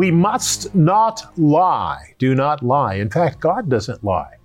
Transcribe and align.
We 0.00 0.10
must 0.10 0.74
not 0.74 1.30
lie. 1.36 2.14
Do 2.18 2.34
not 2.34 2.62
lie. 2.62 2.94
In 2.94 3.10
fact, 3.10 3.38
God 3.38 3.68
doesn't 3.68 4.02
lie. 4.02 4.36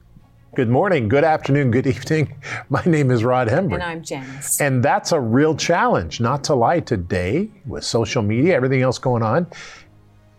Good 0.53 0.67
morning, 0.67 1.07
good 1.07 1.23
afternoon, 1.23 1.71
good 1.71 1.87
evening. 1.87 2.35
My 2.69 2.83
name 2.83 3.09
is 3.09 3.23
Rod 3.23 3.47
Hembree. 3.47 3.75
And 3.75 3.83
I'm 3.83 4.03
Janice. 4.03 4.59
And 4.59 4.83
that's 4.83 5.13
a 5.13 5.19
real 5.21 5.55
challenge, 5.55 6.19
not 6.19 6.43
to 6.43 6.55
lie 6.55 6.81
today 6.81 7.49
with 7.65 7.85
social 7.85 8.21
media, 8.21 8.53
everything 8.53 8.81
else 8.81 8.99
going 8.99 9.23
on. 9.23 9.47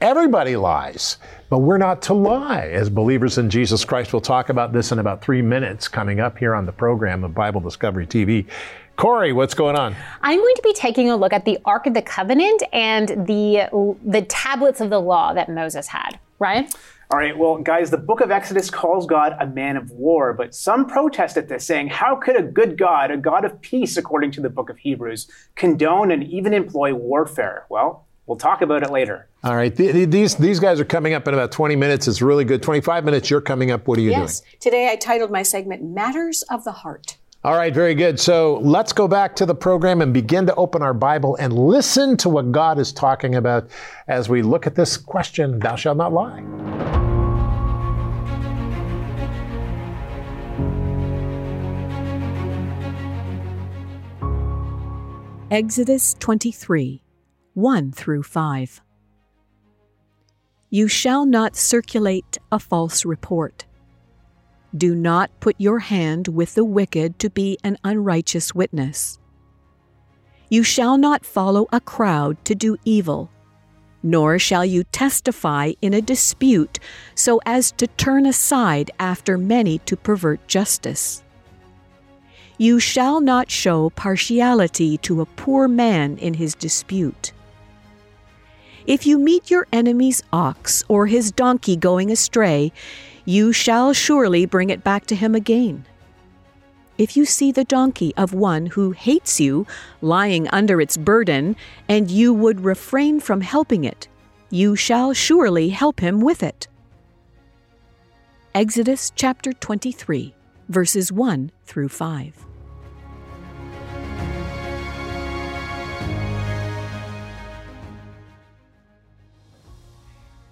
Everybody 0.03 0.55
lies, 0.55 1.17
but 1.49 1.61
we're 1.61 1.79
not 1.79 2.03
to 2.03 2.13
lie 2.13 2.67
as 2.67 2.91
believers 2.91 3.39
in 3.39 3.49
Jesus 3.49 3.87
Christ. 3.87 4.13
We'll 4.13 4.21
talk 4.21 4.51
about 4.51 4.75
this 4.75 4.93
in 4.93 4.99
about 4.99 5.23
three 5.23 5.41
minutes 5.41 5.89
coming 5.89 6.21
up 6.21 6.37
here 6.37 6.55
on 6.55 6.67
the 6.67 6.73
program 6.73 7.25
of 7.25 7.33
Bible 7.33 7.63
Discovery 7.63 8.07
TV. 8.07 8.47
Corey, 8.97 9.33
what's 9.33 9.53
going 9.53 9.77
on? 9.77 9.95
I'm 10.23 10.39
going 10.39 10.55
to 10.55 10.63
be 10.63 10.73
taking 10.73 11.11
a 11.11 11.17
look 11.17 11.35
at 11.35 11.45
the 11.45 11.59
Ark 11.67 11.87
of 11.87 11.93
the 11.93 12.03
Covenant 12.03 12.63
and 12.73 13.09
the 13.27 13.69
the 14.03 14.23
tablets 14.23 14.81
of 14.81 14.89
the 14.91 15.01
law 15.01 15.35
that 15.35 15.51
Moses 15.51 15.89
had. 15.89 16.19
Ryan? 16.39 16.67
All 17.11 17.21
right, 17.21 17.37
well, 17.39 17.59
guys, 17.59 17.91
the 17.91 17.99
book 17.99 18.21
of 18.21 18.33
Exodus 18.33 18.69
calls 18.69 19.07
God 19.07 19.37
a 19.39 19.47
man 19.47 19.77
of 19.77 19.93
war, 19.93 20.33
but 20.33 20.57
some 20.57 20.87
protest 20.87 21.37
at 21.37 21.47
this, 21.47 21.65
saying, 21.65 21.89
How 21.89 22.17
could 22.17 22.37
a 22.37 22.43
good 22.43 22.77
God, 22.77 23.13
a 23.13 23.17
God 23.17 23.45
of 23.45 23.61
peace, 23.61 23.97
according 23.97 24.33
to 24.33 24.41
the 24.41 24.51
book 24.51 24.71
of 24.71 24.79
Hebrews, 24.79 25.29
condone 25.55 26.11
and 26.11 26.25
even 26.25 26.53
employ 26.53 26.93
warfare? 26.95 27.65
Well, 27.69 28.07
we'll 28.27 28.39
talk 28.39 28.61
about 28.61 28.83
it 28.83 28.91
later. 28.91 29.29
All 29.45 29.55
right, 29.55 29.75
these, 29.77 30.35
these 30.35 30.59
guys 30.59 30.81
are 30.81 30.85
coming 30.85 31.15
up 31.15 31.29
in 31.29 31.35
about 31.35 31.53
20 31.53 31.77
minutes. 31.77 32.09
It's 32.09 32.21
really 32.23 32.45
good. 32.45 32.61
25 32.61 33.05
minutes, 33.05 33.31
you're 33.31 33.41
coming 33.41 33.71
up. 33.71 33.87
What 33.87 33.99
are 33.99 34.03
you 34.03 34.11
yes. 34.11 34.41
doing? 34.41 34.51
Yes, 34.55 34.61
today 34.61 34.91
I 34.91 34.97
titled 34.97 35.31
my 35.31 35.45
segment 35.45 35.85
Matters 35.85 36.43
of 36.51 36.65
the 36.65 36.73
Heart. 36.73 37.19
All 37.47 37.55
right, 37.55 37.73
very 37.73 37.95
good. 37.95 38.19
So 38.19 38.59
let's 38.65 38.93
go 38.93 39.07
back 39.07 39.37
to 39.37 39.47
the 39.47 39.55
program 39.55 40.03
and 40.03 40.13
begin 40.13 40.47
to 40.47 40.55
open 40.57 40.83
our 40.83 40.93
Bible 40.93 41.37
and 41.37 41.53
listen 41.53 42.17
to 42.17 42.29
what 42.29 42.51
God 42.51 42.77
is 42.77 42.93
talking 42.93 43.37
about 43.37 43.71
as 44.09 44.29
we 44.29 44.43
look 44.43 44.67
at 44.67 44.75
this 44.75 44.97
question 44.97 45.61
Thou 45.61 45.77
shalt 45.77 45.97
not 45.97 46.13
lie. 46.13 46.43
Exodus 55.53 56.15
23 56.19 57.05
1 57.55 57.93
through 57.93 58.25
5. 58.25 58.81
You 60.69 60.89
shall 60.89 61.25
not 61.25 61.55
circulate 61.55 62.39
a 62.51 62.59
false 62.59 63.05
report 63.05 63.67
do 64.77 64.95
not 64.95 65.31
put 65.41 65.57
your 65.59 65.79
hand 65.81 66.29
with 66.29 66.55
the 66.55 66.65
wicked 66.65 67.19
to 67.19 67.31
be 67.31 67.59
an 67.65 67.79
unrighteous 67.85 68.55
witness. 68.55 69.19
You 70.49 70.63
shall 70.63 70.97
not 70.97 71.25
follow 71.25 71.67
a 71.73 71.81
crowd 71.81 72.45
to 72.45 72.55
do 72.55 72.77
evil, 72.85 73.31
nor 74.03 74.39
shall 74.39 74.65
you 74.65 74.85
testify 74.85 75.73
in 75.83 75.93
a 75.93 76.01
dispute 76.01 76.79
so 77.15 77.41
as 77.45 77.73
to 77.73 77.87
turn 77.87 78.27
aside 78.27 78.91
after 79.01 79.37
many 79.37 79.79
to 79.79 79.97
pervert 79.97 80.47
justice. 80.47 81.23
You 82.59 82.81
shall 82.81 83.21
not 83.21 83.51
show 83.51 83.91
partiality 83.91 84.97
to 84.99 85.21
a 85.21 85.27
poor 85.27 85.69
man 85.69 86.17
in 86.19 86.35
his 86.35 86.55
dispute. 86.55 87.33
If 88.87 89.05
you 89.05 89.19
meet 89.19 89.51
your 89.51 89.67
enemy's 89.73 90.23
ox 90.33 90.85
or 90.87 91.07
his 91.09 91.33
donkey 91.33 91.77
going 91.77 92.13
astray, 92.13 92.73
you 93.27 93.53
shall 93.53 93.93
surely 93.93 94.47
bring 94.47 94.71
it 94.71 94.83
back 94.83 95.05
to 95.07 95.17
him 95.17 95.35
again. 95.35 95.85
If 96.97 97.17
you 97.17 97.27
see 97.27 97.53
the 97.53 97.65
donkey 97.65 98.15
of 98.17 98.33
one 98.33 98.67
who 98.67 98.93
hates 98.93 99.39
you 99.39 99.67
lying 100.01 100.49
under 100.49 100.81
its 100.81 100.97
burden, 100.97 101.57
and 101.89 102.11
you 102.11 102.33
would 102.33 102.65
refrain 102.65 103.21
from 103.21 103.43
helping 103.43 103.85
it, 103.85 104.09
you 104.49 104.77
shall 104.77 105.13
surely 105.13 105.69
help 105.69 106.01
him 106.01 106.21
with 106.21 106.43
it. 106.43 106.69
Exodus 108.55 109.13
chapter 109.15 109.53
23, 109.53 110.35
verses 110.71 111.13
1 111.13 111.51
through 111.67 111.91
5. 111.91 112.46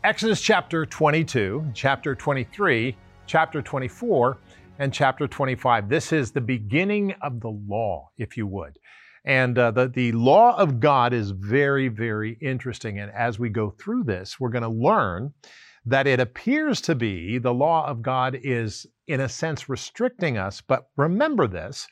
Exodus 0.05 0.43
chapter 0.43 0.85
22, 0.85 1.71
chapter 1.73 2.15
23, 2.15 2.95
chapter 3.27 3.63
24, 3.63 4.37
and 4.79 4.93
chapter 4.93 5.27
25. 5.27 5.89
This 5.89 6.13
is 6.13 6.31
the 6.31 6.43
beginning 6.43 7.15
of 7.23 7.41
the 7.41 7.49
law, 7.49 8.11
if 8.19 8.37
you 8.37 8.47
would. 8.47 8.77
And 9.25 9.59
uh, 9.59 9.71
the, 9.71 9.89
the 9.89 10.13
law 10.13 10.59
of 10.59 10.79
God 10.79 11.15
is 11.15 11.31
very, 11.31 11.89
very 11.89 12.37
interesting. 12.43 12.99
And 12.99 13.11
as 13.13 13.39
we 13.39 13.49
go 13.49 13.71
through 13.71 14.05
this, 14.05 14.39
we're 14.39 14.51
going 14.51 14.61
to 14.61 14.69
learn 14.69 15.33
that 15.87 16.07
it 16.07 16.21
appears 16.21 16.83
to 16.83 16.95
be 16.95 17.39
the 17.39 17.55
law 17.55 17.87
of 17.87 18.03
God 18.03 18.39
is, 18.43 18.85
in 19.09 19.21
a 19.21 19.29
sense, 19.31 19.71
restricting 19.71 20.37
us. 20.37 20.61
But 20.61 20.87
remember 20.99 21.47
this 21.47 21.89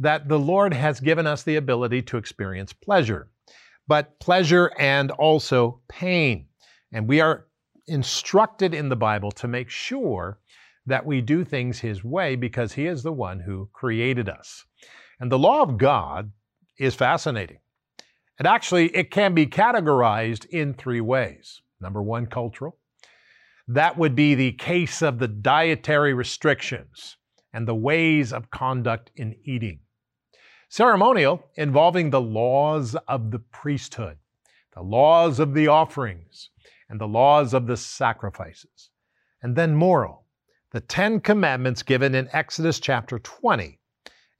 that 0.00 0.28
the 0.28 0.40
Lord 0.40 0.74
has 0.74 0.98
given 0.98 1.24
us 1.24 1.44
the 1.44 1.54
ability 1.54 2.02
to 2.02 2.16
experience 2.16 2.72
pleasure, 2.72 3.28
but 3.86 4.18
pleasure 4.18 4.72
and 4.76 5.12
also 5.12 5.80
pain. 5.88 6.48
And 6.94 7.08
we 7.08 7.20
are 7.20 7.48
instructed 7.88 8.72
in 8.72 8.88
the 8.88 8.96
Bible 8.96 9.32
to 9.32 9.48
make 9.48 9.68
sure 9.68 10.38
that 10.86 11.04
we 11.04 11.20
do 11.20 11.44
things 11.44 11.80
His 11.80 12.04
way 12.04 12.36
because 12.36 12.72
He 12.72 12.86
is 12.86 13.02
the 13.02 13.12
one 13.12 13.40
who 13.40 13.68
created 13.72 14.28
us. 14.28 14.64
And 15.18 15.30
the 15.30 15.38
law 15.38 15.62
of 15.62 15.76
God 15.76 16.30
is 16.78 16.94
fascinating. 16.94 17.58
And 18.38 18.46
actually, 18.46 18.94
it 18.94 19.10
can 19.10 19.34
be 19.34 19.46
categorized 19.46 20.46
in 20.46 20.72
three 20.72 21.00
ways. 21.00 21.62
Number 21.80 22.00
one, 22.00 22.26
cultural. 22.26 22.78
That 23.66 23.98
would 23.98 24.14
be 24.14 24.36
the 24.36 24.52
case 24.52 25.02
of 25.02 25.18
the 25.18 25.28
dietary 25.28 26.14
restrictions 26.14 27.16
and 27.52 27.66
the 27.66 27.74
ways 27.74 28.32
of 28.32 28.50
conduct 28.52 29.10
in 29.16 29.34
eating. 29.44 29.80
Ceremonial, 30.68 31.44
involving 31.56 32.10
the 32.10 32.20
laws 32.20 32.96
of 33.08 33.32
the 33.32 33.38
priesthood, 33.40 34.18
the 34.74 34.82
laws 34.82 35.40
of 35.40 35.54
the 35.54 35.68
offerings, 35.68 36.50
and 36.94 37.00
the 37.00 37.08
laws 37.08 37.54
of 37.54 37.66
the 37.66 37.76
sacrifices. 37.76 38.90
And 39.42 39.56
then 39.56 39.74
moral, 39.74 40.26
the 40.70 40.80
Ten 40.80 41.18
Commandments 41.18 41.82
given 41.82 42.14
in 42.14 42.28
Exodus 42.32 42.78
chapter 42.78 43.18
20, 43.18 43.80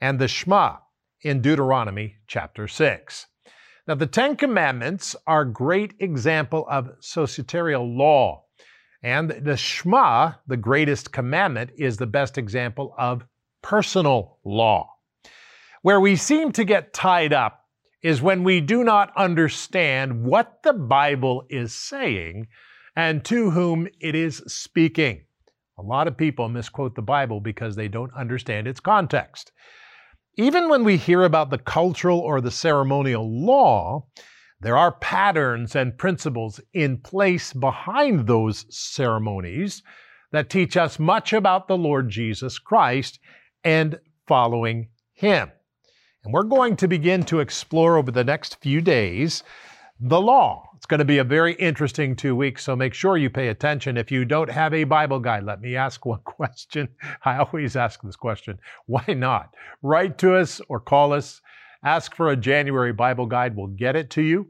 and 0.00 0.20
the 0.20 0.28
Shema 0.28 0.76
in 1.22 1.42
Deuteronomy 1.42 2.14
chapter 2.28 2.68
6. 2.68 3.26
Now, 3.88 3.96
the 3.96 4.06
Ten 4.06 4.36
Commandments 4.36 5.16
are 5.26 5.40
a 5.40 5.52
great 5.52 5.94
example 5.98 6.64
of 6.70 6.92
societarial 7.00 7.96
law. 7.96 8.44
And 9.02 9.30
the 9.30 9.56
Shema, 9.56 10.34
the 10.46 10.56
greatest 10.56 11.10
commandment, 11.10 11.72
is 11.76 11.96
the 11.96 12.06
best 12.06 12.38
example 12.38 12.94
of 12.96 13.24
personal 13.62 14.38
law. 14.44 14.94
Where 15.82 15.98
we 15.98 16.14
seem 16.14 16.52
to 16.52 16.62
get 16.62 16.94
tied 16.94 17.32
up 17.32 17.63
is 18.04 18.20
when 18.20 18.44
we 18.44 18.60
do 18.60 18.84
not 18.84 19.10
understand 19.16 20.22
what 20.22 20.62
the 20.62 20.74
Bible 20.74 21.46
is 21.48 21.74
saying 21.74 22.46
and 22.94 23.24
to 23.24 23.50
whom 23.50 23.88
it 23.98 24.14
is 24.14 24.42
speaking. 24.46 25.24
A 25.78 25.82
lot 25.82 26.06
of 26.06 26.16
people 26.16 26.50
misquote 26.50 26.94
the 26.94 27.02
Bible 27.02 27.40
because 27.40 27.74
they 27.74 27.88
don't 27.88 28.12
understand 28.14 28.68
its 28.68 28.78
context. 28.78 29.52
Even 30.36 30.68
when 30.68 30.84
we 30.84 30.98
hear 30.98 31.22
about 31.22 31.48
the 31.48 31.58
cultural 31.58 32.20
or 32.20 32.42
the 32.42 32.50
ceremonial 32.50 33.26
law, 33.26 34.06
there 34.60 34.76
are 34.76 34.92
patterns 34.92 35.74
and 35.74 35.96
principles 35.96 36.60
in 36.74 36.98
place 36.98 37.54
behind 37.54 38.26
those 38.26 38.66
ceremonies 38.68 39.82
that 40.30 40.50
teach 40.50 40.76
us 40.76 40.98
much 40.98 41.32
about 41.32 41.68
the 41.68 41.78
Lord 41.78 42.10
Jesus 42.10 42.58
Christ 42.58 43.18
and 43.64 43.98
following 44.26 44.88
Him. 45.14 45.50
And 46.24 46.32
we're 46.32 46.42
going 46.42 46.76
to 46.76 46.88
begin 46.88 47.22
to 47.24 47.40
explore 47.40 47.98
over 47.98 48.10
the 48.10 48.24
next 48.24 48.60
few 48.60 48.80
days 48.80 49.42
the 50.00 50.20
law. 50.20 50.68
It's 50.74 50.86
going 50.86 50.98
to 50.98 51.04
be 51.04 51.18
a 51.18 51.24
very 51.24 51.52
interesting 51.54 52.16
two 52.16 52.34
weeks, 52.34 52.64
so 52.64 52.74
make 52.74 52.94
sure 52.94 53.16
you 53.16 53.30
pay 53.30 53.46
attention. 53.48 53.96
If 53.96 54.10
you 54.10 54.24
don't 54.24 54.50
have 54.50 54.74
a 54.74 54.82
Bible 54.84 55.20
guide, 55.20 55.44
let 55.44 55.60
me 55.60 55.76
ask 55.76 56.04
one 56.04 56.18
question. 56.24 56.88
I 57.24 57.38
always 57.38 57.76
ask 57.76 58.02
this 58.02 58.16
question 58.16 58.58
why 58.86 59.04
not? 59.08 59.54
Write 59.82 60.18
to 60.18 60.34
us 60.34 60.60
or 60.68 60.80
call 60.80 61.12
us. 61.12 61.40
Ask 61.84 62.16
for 62.16 62.30
a 62.30 62.36
January 62.36 62.94
Bible 62.94 63.26
guide. 63.26 63.54
We'll 63.54 63.68
get 63.68 63.94
it 63.94 64.08
to 64.10 64.22
you. 64.22 64.48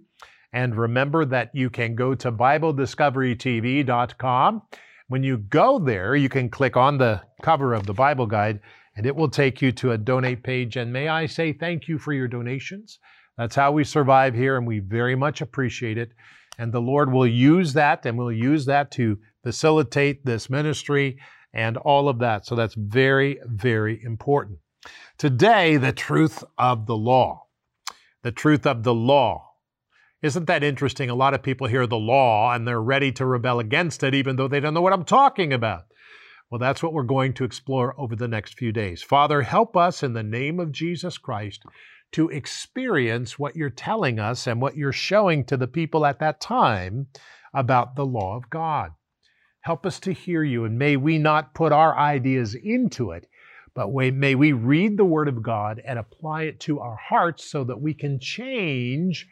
And 0.53 0.77
remember 0.77 1.25
that 1.25 1.51
you 1.53 1.71
can 1.71 1.97
go 1.97 2.15
to 2.15 2.31
BibleDiscoveryTV.com. 2.31 4.63
When 5.09 5.25
you 5.25 5.39
go 5.39 5.81
there, 5.81 6.15
you 6.15 6.29
can 6.29 6.49
click 6.49 6.77
on 6.77 6.99
the 6.99 7.23
cover 7.43 7.75
of 7.75 7.87
the 7.87 7.93
Bible 7.93 8.27
guide 8.27 8.61
and 8.97 9.07
it 9.07 9.17
will 9.17 9.29
take 9.29 9.61
you 9.61 9.73
to 9.73 9.93
a 9.93 9.99
donate 9.99 10.43
page. 10.43 10.77
And 10.77 10.93
may 10.93 11.09
I 11.09 11.27
say 11.27 11.53
thank 11.53 11.89
you 11.89 11.99
for 11.99 12.13
your 12.13 12.29
donations. 12.29 12.99
That's 13.37 13.57
how 13.57 13.73
we 13.73 13.85
survive 13.85 14.35
here, 14.35 14.57
and 14.57 14.67
we 14.67 14.79
very 14.79 15.17
much 15.17 15.41
appreciate 15.41 15.99
it. 15.99 16.13
And 16.59 16.73
the 16.73 16.81
Lord 16.81 17.13
will 17.13 17.27
use 17.27 17.73
that, 17.73 18.07
and 18.07 18.17
we'll 18.17 18.31
use 18.31 18.67
that 18.67 18.93
to 18.93 19.19
facilitate 19.43 20.25
this 20.25 20.49
ministry 20.49 21.19
and 21.53 21.77
all 21.77 22.09
of 22.09 22.19
that. 22.21 22.47
So 22.47 22.55
that's 22.55 22.75
very, 22.75 23.39
very 23.45 24.03
important. 24.03 24.59
Today, 25.19 25.77
the 25.77 25.93
truth 25.93 26.45
of 26.59 26.87
the 26.87 26.97
law. 26.97 27.47
The 28.23 28.33
truth 28.33 28.67
of 28.67 28.83
the 28.83 28.95
law. 28.95 29.51
Isn't 30.23 30.47
that 30.47 30.65
interesting? 30.65 31.11
A 31.11 31.15
lot 31.15 31.35
of 31.35 31.43
people 31.43 31.67
hear 31.67 31.87
the 31.87 31.97
law 31.97 32.53
and 32.53 32.67
they're 32.67 32.81
ready 32.81 33.13
to 33.13 33.27
rebel 33.27 33.61
against 33.61 34.03
it, 34.03 34.15
even 34.15 34.37
though 34.37 34.49
they 34.49 34.61
don't 34.61 34.75
know 34.75 34.81
what 34.81 34.93
I'm 34.93 35.05
talking 35.05 35.53
about. 35.53 35.85
Well, 36.55 36.61
that's 36.61 36.85
what 36.85 36.93
we're 36.93 37.03
going 37.03 37.33
to 37.33 37.45
explore 37.45 37.99
over 37.99 38.15
the 38.15 38.29
next 38.29 38.55
few 38.55 38.71
days. 38.71 39.03
Father, 39.03 39.43
help 39.43 39.77
us 39.77 40.05
in 40.05 40.13
the 40.13 40.23
name 40.23 40.61
of 40.61 40.71
Jesus 40.71 41.19
Christ 41.19 41.65
to 42.13 42.29
experience 42.29 43.37
what 43.37 43.57
you're 43.57 43.71
telling 43.71 44.21
us 44.21 44.47
and 44.47 44.63
what 44.63 44.77
you're 44.77 44.93
showing 44.93 45.45
to 45.47 45.57
the 45.57 45.67
people 45.67 46.07
at 46.07 46.21
that 46.21 46.41
time 46.41 47.09
about 47.53 47.97
the 47.97 48.07
law 48.07 48.37
of 48.37 48.51
God. 48.51 48.93
Help 49.63 49.85
us 49.85 49.99
to 49.99 50.13
hear 50.13 50.45
you, 50.45 50.65
and 50.65 50.79
may 50.79 50.97
we 50.97 51.19
not 51.19 51.55
put 51.55 51.73
our 51.73 51.99
ideas 51.99 52.55
into 52.55 53.11
it, 53.11 53.27
but 53.75 53.93
may 53.93 54.37
we 54.37 54.53
read 54.53 54.97
the 54.97 55.05
Word 55.05 55.27
of 55.27 55.43
God 55.43 55.83
and 55.85 55.99
apply 55.99 56.43
it 56.43 56.61
to 56.61 56.79
our 56.79 56.95
hearts 56.95 57.51
so 57.51 57.65
that 57.65 57.81
we 57.81 57.95
can 57.95 58.21
change 58.21 59.27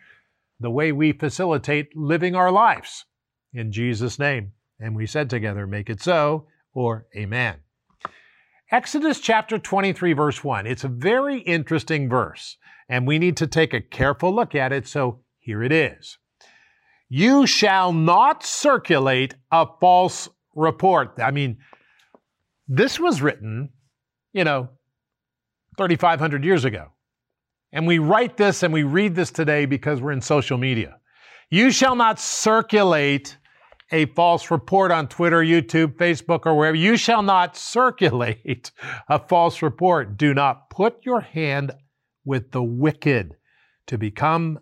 the 0.58 0.72
way 0.72 0.90
we 0.90 1.12
facilitate 1.12 1.96
living 1.96 2.34
our 2.34 2.50
lives. 2.50 3.04
In 3.54 3.70
Jesus' 3.70 4.18
name. 4.18 4.54
And 4.80 4.96
we 4.96 5.06
said 5.06 5.30
together, 5.30 5.68
make 5.68 5.88
it 5.88 6.02
so, 6.02 6.48
or 6.74 7.06
amen. 7.16 7.56
Exodus 8.70 9.20
chapter 9.20 9.58
23, 9.58 10.12
verse 10.14 10.42
1. 10.42 10.66
It's 10.66 10.84
a 10.84 10.88
very 10.88 11.40
interesting 11.40 12.08
verse, 12.08 12.56
and 12.88 13.06
we 13.06 13.18
need 13.18 13.36
to 13.36 13.46
take 13.46 13.74
a 13.74 13.80
careful 13.80 14.34
look 14.34 14.54
at 14.54 14.72
it, 14.72 14.86
so 14.86 15.20
here 15.38 15.62
it 15.62 15.72
is. 15.72 16.18
You 17.08 17.46
shall 17.46 17.92
not 17.92 18.42
circulate 18.42 19.34
a 19.50 19.66
false 19.80 20.30
report. 20.54 21.18
I 21.22 21.30
mean, 21.30 21.58
this 22.66 22.98
was 22.98 23.20
written, 23.20 23.70
you 24.32 24.44
know, 24.44 24.70
3,500 25.76 26.44
years 26.44 26.64
ago. 26.64 26.92
And 27.72 27.86
we 27.86 27.98
write 27.98 28.36
this 28.36 28.62
and 28.62 28.72
we 28.72 28.82
read 28.82 29.14
this 29.14 29.30
today 29.30 29.66
because 29.66 30.00
we're 30.00 30.12
in 30.12 30.20
social 30.20 30.58
media. 30.58 30.98
You 31.50 31.70
shall 31.70 31.96
not 31.96 32.18
circulate 32.18 33.36
a 33.92 34.06
false 34.06 34.50
report 34.50 34.90
on 34.90 35.06
Twitter, 35.06 35.42
YouTube, 35.42 35.96
Facebook, 35.96 36.46
or 36.46 36.56
wherever. 36.56 36.76
You 36.76 36.96
shall 36.96 37.22
not 37.22 37.56
circulate 37.56 38.72
a 39.08 39.18
false 39.18 39.62
report. 39.62 40.16
Do 40.16 40.32
not 40.34 40.70
put 40.70 41.04
your 41.04 41.20
hand 41.20 41.72
with 42.24 42.50
the 42.50 42.62
wicked 42.62 43.36
to 43.86 43.98
become 43.98 44.58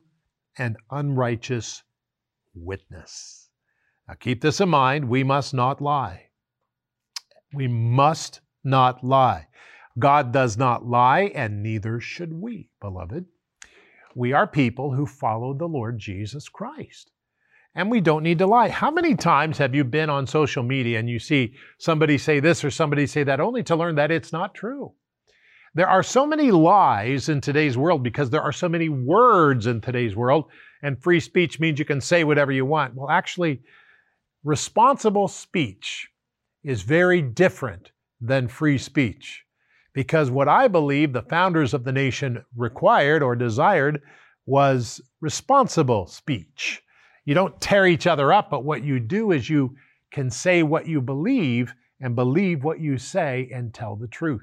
an 0.59 0.77
unrighteous 0.91 1.85
witness. 2.55 3.49
Now 4.09 4.15
keep 4.15 4.41
this 4.41 4.61
in 4.61 4.69
mind. 4.69 5.09
We 5.09 5.23
must 5.23 5.55
not 5.55 5.81
lie. 5.81 6.27
We 7.55 7.69
must 7.69 8.41
not 8.65 9.05
lie. 9.05 9.47
God 9.99 10.33
does 10.33 10.57
not 10.57 10.87
lie, 10.87 11.33
and 11.35 11.63
neither 11.63 12.01
should 12.01 12.33
we, 12.33 12.71
beloved. 12.81 13.27
We 14.15 14.33
are 14.33 14.47
people 14.47 14.95
who 14.95 15.07
follow 15.07 15.55
the 15.55 15.67
Lord 15.67 15.99
Jesus 15.99 16.49
Christ. 16.49 17.13
And 17.75 17.91
we 17.91 18.01
don't 18.01 18.25
need 18.25 18.39
to 18.39 18.47
lie. 18.47 18.69
How 18.69 18.91
many 18.91 19.15
times 19.15 19.59
have 19.59 19.75
you 19.75 19.85
been 19.85 20.11
on 20.11 20.27
social 20.27 20.63
media 20.63 20.99
and 20.99 21.09
you 21.09 21.19
see 21.19 21.55
somebody 21.79 22.19
say 22.19 22.41
this 22.41 22.65
or 22.65 22.71
somebody 22.71 23.07
say 23.07 23.23
that 23.23 23.41
only 23.41 23.63
to 23.65 23.77
learn 23.77 23.95
that 23.95 24.11
it's 24.11 24.33
not 24.33 24.55
true? 24.55 24.93
There 25.75 25.89
are 25.89 26.03
so 26.03 26.27
many 26.27 26.51
lies 26.51 27.29
in 27.29 27.41
today's 27.41 27.79
world 27.79 28.03
because 28.03 28.31
there 28.31 28.43
are 28.43 28.53
so 28.53 28.69
many 28.69 28.89
words 28.89 29.69
in 29.69 29.81
today's 29.81 30.17
world 30.17 30.47
and 30.83 31.01
free 31.01 31.21
speech 31.21 31.61
means 31.61 31.79
you 31.79 31.85
can 31.85 32.01
say 32.01 32.25
whatever 32.25 32.51
you 32.51 32.65
want. 32.65 32.95
Well, 32.95 33.11
actually, 33.11 33.63
responsible 34.43 35.29
speech 35.29 36.09
is 36.65 36.83
very 36.83 37.23
different 37.23 37.93
than 38.21 38.49
free 38.49 38.79
speech. 38.79 39.45
Because 39.93 40.31
what 40.31 40.49
I 40.49 40.69
believe 40.69 41.13
the 41.13 41.23
founders 41.23 41.75
of 41.75 41.85
the 41.85 41.93
nation 41.93 42.45
required 42.57 43.23
or 43.23 43.35
desired 43.35 44.03
was 44.47 45.01
responsible 45.21 46.07
speech. 46.07 46.83
You 47.31 47.35
don't 47.35 47.61
tear 47.61 47.87
each 47.87 48.09
other 48.09 48.33
up, 48.33 48.51
but 48.51 48.65
what 48.65 48.83
you 48.83 48.99
do 48.99 49.31
is 49.31 49.49
you 49.49 49.77
can 50.11 50.31
say 50.31 50.65
what 50.65 50.89
you 50.89 51.01
believe 51.01 51.73
and 52.01 52.17
believe 52.17 52.65
what 52.65 52.81
you 52.81 52.99
say 52.99 53.49
and 53.55 53.73
tell 53.73 53.95
the 53.95 54.09
truth. 54.09 54.43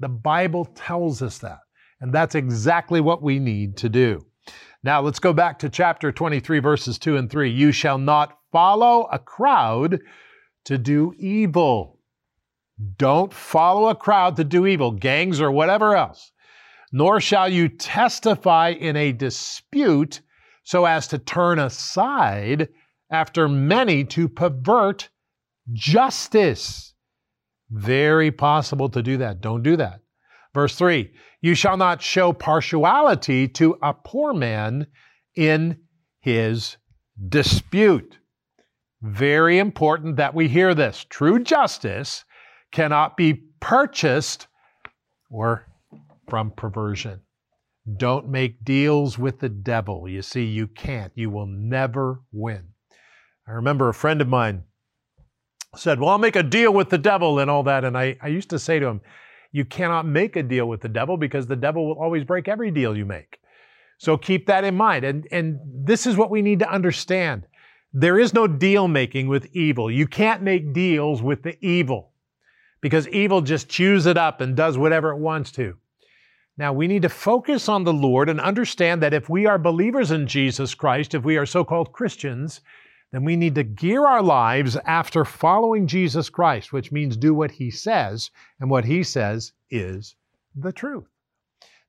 The 0.00 0.08
Bible 0.08 0.64
tells 0.64 1.20
us 1.20 1.36
that. 1.40 1.58
And 2.00 2.14
that's 2.14 2.34
exactly 2.34 3.02
what 3.02 3.22
we 3.22 3.38
need 3.38 3.76
to 3.76 3.90
do. 3.90 4.24
Now 4.82 5.02
let's 5.02 5.18
go 5.18 5.34
back 5.34 5.58
to 5.58 5.68
chapter 5.68 6.10
23, 6.10 6.60
verses 6.60 6.98
2 6.98 7.18
and 7.18 7.30
3. 7.30 7.50
You 7.50 7.72
shall 7.72 7.98
not 7.98 8.38
follow 8.50 9.06
a 9.12 9.18
crowd 9.18 10.00
to 10.64 10.78
do 10.78 11.12
evil. 11.18 11.98
Don't 12.96 13.34
follow 13.34 13.88
a 13.88 13.94
crowd 13.94 14.36
to 14.36 14.44
do 14.44 14.64
evil, 14.64 14.92
gangs 14.92 15.42
or 15.42 15.50
whatever 15.50 15.94
else. 15.94 16.32
Nor 16.90 17.20
shall 17.20 17.50
you 17.50 17.68
testify 17.68 18.70
in 18.70 18.96
a 18.96 19.12
dispute 19.12 20.22
so 20.64 20.86
as 20.86 21.06
to 21.08 21.18
turn 21.18 21.58
aside 21.58 22.68
after 23.10 23.48
many 23.48 24.04
to 24.04 24.28
pervert 24.28 25.10
justice. 25.72 26.94
Very 27.70 28.30
possible 28.30 28.88
to 28.88 29.02
do 29.02 29.18
that. 29.18 29.40
Don't 29.40 29.62
do 29.62 29.76
that. 29.76 30.00
Verse 30.52 30.74
3 30.76 31.10
You 31.40 31.54
shall 31.54 31.76
not 31.76 32.02
show 32.02 32.32
partiality 32.32 33.48
to 33.48 33.76
a 33.82 33.92
poor 33.94 34.32
man 34.32 34.86
in 35.36 35.78
his 36.20 36.76
dispute. 37.28 38.18
Very 39.02 39.58
important 39.58 40.16
that 40.16 40.34
we 40.34 40.48
hear 40.48 40.74
this. 40.74 41.04
True 41.08 41.42
justice 41.42 42.24
cannot 42.72 43.16
be 43.16 43.34
purchased 43.60 44.46
or 45.30 45.66
from 46.28 46.50
perversion. 46.50 47.20
Don't 47.96 48.28
make 48.28 48.64
deals 48.64 49.18
with 49.18 49.40
the 49.40 49.48
devil. 49.48 50.08
You 50.08 50.22
see, 50.22 50.44
you 50.44 50.66
can't. 50.66 51.12
You 51.14 51.30
will 51.30 51.46
never 51.46 52.22
win. 52.32 52.68
I 53.46 53.52
remember 53.52 53.88
a 53.88 53.94
friend 53.94 54.20
of 54.22 54.28
mine 54.28 54.64
said, 55.76 56.00
Well, 56.00 56.08
I'll 56.08 56.18
make 56.18 56.36
a 56.36 56.42
deal 56.42 56.72
with 56.72 56.88
the 56.88 56.98
devil 56.98 57.38
and 57.38 57.50
all 57.50 57.62
that. 57.64 57.84
And 57.84 57.96
I, 57.96 58.16
I 58.22 58.28
used 58.28 58.50
to 58.50 58.58
say 58.58 58.78
to 58.78 58.86
him, 58.86 59.00
you 59.52 59.64
cannot 59.64 60.04
make 60.04 60.34
a 60.34 60.42
deal 60.42 60.66
with 60.66 60.80
the 60.80 60.88
devil 60.88 61.16
because 61.16 61.46
the 61.46 61.54
devil 61.54 61.86
will 61.86 62.02
always 62.02 62.24
break 62.24 62.48
every 62.48 62.72
deal 62.72 62.96
you 62.96 63.04
make. 63.04 63.38
So 63.98 64.16
keep 64.16 64.46
that 64.46 64.64
in 64.64 64.74
mind. 64.74 65.04
And, 65.04 65.28
and 65.30 65.60
this 65.64 66.06
is 66.06 66.16
what 66.16 66.30
we 66.30 66.42
need 66.42 66.58
to 66.58 66.68
understand. 66.68 67.46
There 67.92 68.18
is 68.18 68.34
no 68.34 68.48
deal 68.48 68.88
making 68.88 69.28
with 69.28 69.46
evil. 69.54 69.88
You 69.90 70.08
can't 70.08 70.42
make 70.42 70.72
deals 70.72 71.22
with 71.22 71.44
the 71.44 71.56
evil 71.64 72.10
because 72.80 73.06
evil 73.08 73.42
just 73.42 73.68
chews 73.68 74.06
it 74.06 74.18
up 74.18 74.40
and 74.40 74.56
does 74.56 74.76
whatever 74.76 75.10
it 75.10 75.18
wants 75.18 75.52
to. 75.52 75.76
Now, 76.56 76.72
we 76.72 76.86
need 76.86 77.02
to 77.02 77.08
focus 77.08 77.68
on 77.68 77.82
the 77.82 77.92
Lord 77.92 78.28
and 78.28 78.40
understand 78.40 79.02
that 79.02 79.14
if 79.14 79.28
we 79.28 79.46
are 79.46 79.58
believers 79.58 80.12
in 80.12 80.26
Jesus 80.26 80.74
Christ, 80.74 81.14
if 81.14 81.24
we 81.24 81.36
are 81.36 81.46
so 81.46 81.64
called 81.64 81.92
Christians, 81.92 82.60
then 83.10 83.24
we 83.24 83.34
need 83.36 83.56
to 83.56 83.64
gear 83.64 84.06
our 84.06 84.22
lives 84.22 84.76
after 84.86 85.24
following 85.24 85.86
Jesus 85.86 86.28
Christ, 86.28 86.72
which 86.72 86.92
means 86.92 87.16
do 87.16 87.34
what 87.34 87.50
he 87.50 87.70
says, 87.70 88.30
and 88.60 88.70
what 88.70 88.84
he 88.84 89.02
says 89.02 89.52
is 89.70 90.14
the 90.54 90.72
truth. 90.72 91.06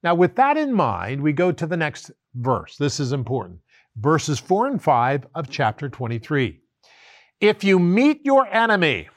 Now, 0.03 0.15
with 0.15 0.36
that 0.36 0.57
in 0.57 0.74
mind, 0.74 1.22
we 1.22 1.34
go 1.34 1.51
to 1.51 1.65
the 1.65 1.77
next 1.77 2.12
verse. 2.36 2.75
This 2.77 3.00
is 3.00 3.12
important. 3.12 3.60
Verses 3.95 4.39
4 4.39 4.67
and 4.67 4.84
5 4.84 5.27
of 5.34 5.50
chapter 5.50 5.89
23. 5.89 6.60
If 7.39 7.63
you 7.63 7.79
meet 7.79 8.22
your 8.24 8.48
enemy, 8.48 9.10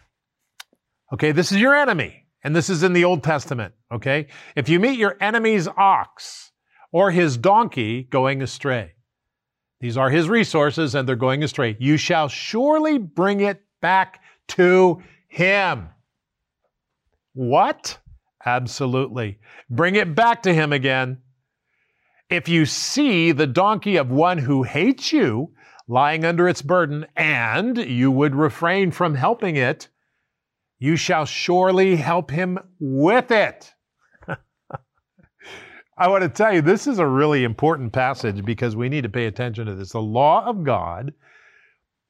okay, 1.12 1.32
this 1.32 1.52
is 1.52 1.58
your 1.58 1.74
enemy, 1.74 2.26
and 2.42 2.54
this 2.54 2.70
is 2.70 2.82
in 2.82 2.92
the 2.92 3.04
Old 3.04 3.22
Testament, 3.22 3.74
okay? 3.92 4.28
If 4.56 4.68
you 4.68 4.80
meet 4.80 4.98
your 4.98 5.16
enemy's 5.20 5.68
ox 5.68 6.52
or 6.92 7.10
his 7.10 7.36
donkey 7.36 8.04
going 8.04 8.42
astray, 8.42 8.92
these 9.80 9.96
are 9.96 10.10
his 10.10 10.28
resources 10.28 10.94
and 10.94 11.08
they're 11.08 11.16
going 11.16 11.42
astray. 11.42 11.76
You 11.78 11.96
shall 11.96 12.28
surely 12.28 12.98
bring 12.98 13.40
it 13.40 13.62
back 13.80 14.20
to 14.48 15.02
him. 15.28 15.88
What? 17.34 17.98
Absolutely. 18.44 19.38
Bring 19.70 19.94
it 19.94 20.14
back 20.14 20.42
to 20.42 20.54
him 20.54 20.72
again. 20.72 21.18
If 22.30 22.48
you 22.48 22.66
see 22.66 23.32
the 23.32 23.46
donkey 23.46 23.96
of 23.96 24.10
one 24.10 24.38
who 24.38 24.62
hates 24.62 25.12
you 25.12 25.52
lying 25.88 26.24
under 26.24 26.46
its 26.48 26.60
burden, 26.60 27.06
and 27.16 27.78
you 27.78 28.10
would 28.10 28.34
refrain 28.34 28.90
from 28.90 29.14
helping 29.14 29.56
it, 29.56 29.88
you 30.78 30.96
shall 30.96 31.24
surely 31.24 31.96
help 31.96 32.30
him 32.30 32.58
with 32.78 33.30
it. 33.30 33.72
I 35.98 36.06
want 36.06 36.22
to 36.22 36.28
tell 36.28 36.54
you, 36.54 36.62
this 36.62 36.86
is 36.86 37.00
a 37.00 37.06
really 37.06 37.42
important 37.42 37.92
passage 37.92 38.44
because 38.44 38.76
we 38.76 38.88
need 38.88 39.02
to 39.02 39.08
pay 39.08 39.26
attention 39.26 39.66
to 39.66 39.74
this. 39.74 39.90
The 39.92 40.00
law 40.00 40.46
of 40.46 40.62
God 40.62 41.12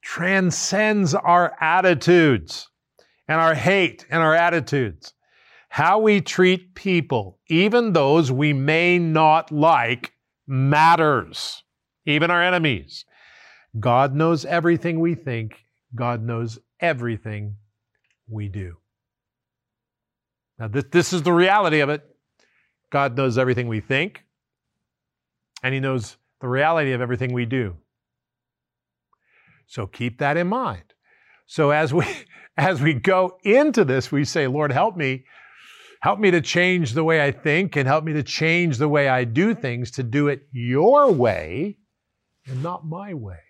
transcends 0.03 1.15
our 1.15 1.57
attitudes 1.59 2.69
and 3.27 3.41
our 3.41 3.55
hate 3.55 4.05
and 4.11 4.23
our 4.23 4.35
attitudes. 4.35 5.15
How 5.71 5.99
we 5.99 6.21
treat 6.21 6.75
people, 6.75 7.39
even 7.49 7.95
those 7.95 8.31
we 8.31 8.53
may 8.53 8.99
not 8.99 9.51
like, 9.51 10.13
matters, 10.47 11.63
even 12.05 12.31
our 12.31 12.43
enemies. 12.43 13.07
God 13.79 14.15
knows 14.15 14.45
everything 14.45 15.01
we 15.01 15.15
think, 15.15 15.65
God 15.95 16.23
knows 16.23 16.59
everything 16.81 17.57
we 18.29 18.49
do. 18.49 18.77
Now, 20.59 20.69
this, 20.69 20.85
this 20.91 21.13
is 21.13 21.23
the 21.23 21.33
reality 21.33 21.81
of 21.81 21.89
it. 21.89 22.03
God 22.91 23.17
knows 23.17 23.39
everything 23.39 23.69
we 23.69 23.81
think, 23.81 24.25
and 25.63 25.75
He 25.75 25.81
knows 25.81 26.17
the 26.41 26.49
reality 26.49 26.93
of 26.93 27.01
everything 27.01 27.33
we 27.33 27.45
do. 27.45 27.77
So 29.67 29.87
keep 29.87 30.19
that 30.19 30.37
in 30.37 30.47
mind. 30.47 30.95
So 31.47 31.71
as 31.71 31.93
we 31.93 32.07
as 32.57 32.81
we 32.81 32.95
go 32.95 33.39
into 33.45 33.85
this, 33.85 34.11
we 34.11 34.25
say, 34.25 34.47
Lord, 34.47 34.73
help 34.73 34.97
me. 34.97 35.25
Help 36.01 36.21
me 36.21 36.31
to 36.31 36.41
change 36.41 36.93
the 36.93 37.03
way 37.03 37.25
I 37.25 37.33
think 37.33 37.75
and 37.75 37.89
help 37.89 38.05
me 38.05 38.13
to 38.13 38.23
change 38.23 38.79
the 38.79 38.89
way 38.89 39.09
I 39.09 39.25
do 39.25 39.53
things 39.53 39.91
to 39.93 40.05
do 40.05 40.29
it 40.29 40.47
your 40.53 41.11
way 41.11 41.77
and 42.47 42.63
not 42.63 42.87
my 42.87 43.15
way. 43.15 43.41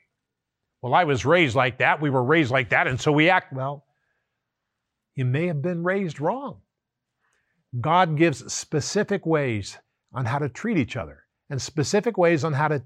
Well, 0.81 0.95
I 0.95 1.05
was 1.05 1.27
raised 1.27 1.55
like 1.55 1.79
that. 1.79 2.01
We 2.01 2.09
were 2.09 2.23
raised 2.23 2.51
like 2.51 2.71
that. 2.71 2.87
And 2.87 3.01
so 3.01 3.13
we 3.13 3.29
act 3.29 3.53
well. 3.53 3.85
You 5.15 5.25
may 5.25 5.49
have 5.49 5.61
been 5.61 5.83
raised 5.83 6.21
wrong. 6.21 6.63
God 7.81 8.17
gives 8.17 8.53
specific 8.53 9.27
ways 9.27 9.77
on 10.13 10.25
how 10.25 10.39
to 10.39 10.49
treat 10.49 10.79
each 10.79 10.97
other 10.97 11.25
and 11.51 11.61
specific 11.61 12.17
ways 12.17 12.45
on 12.45 12.53
how 12.55 12.69
to 12.69 12.83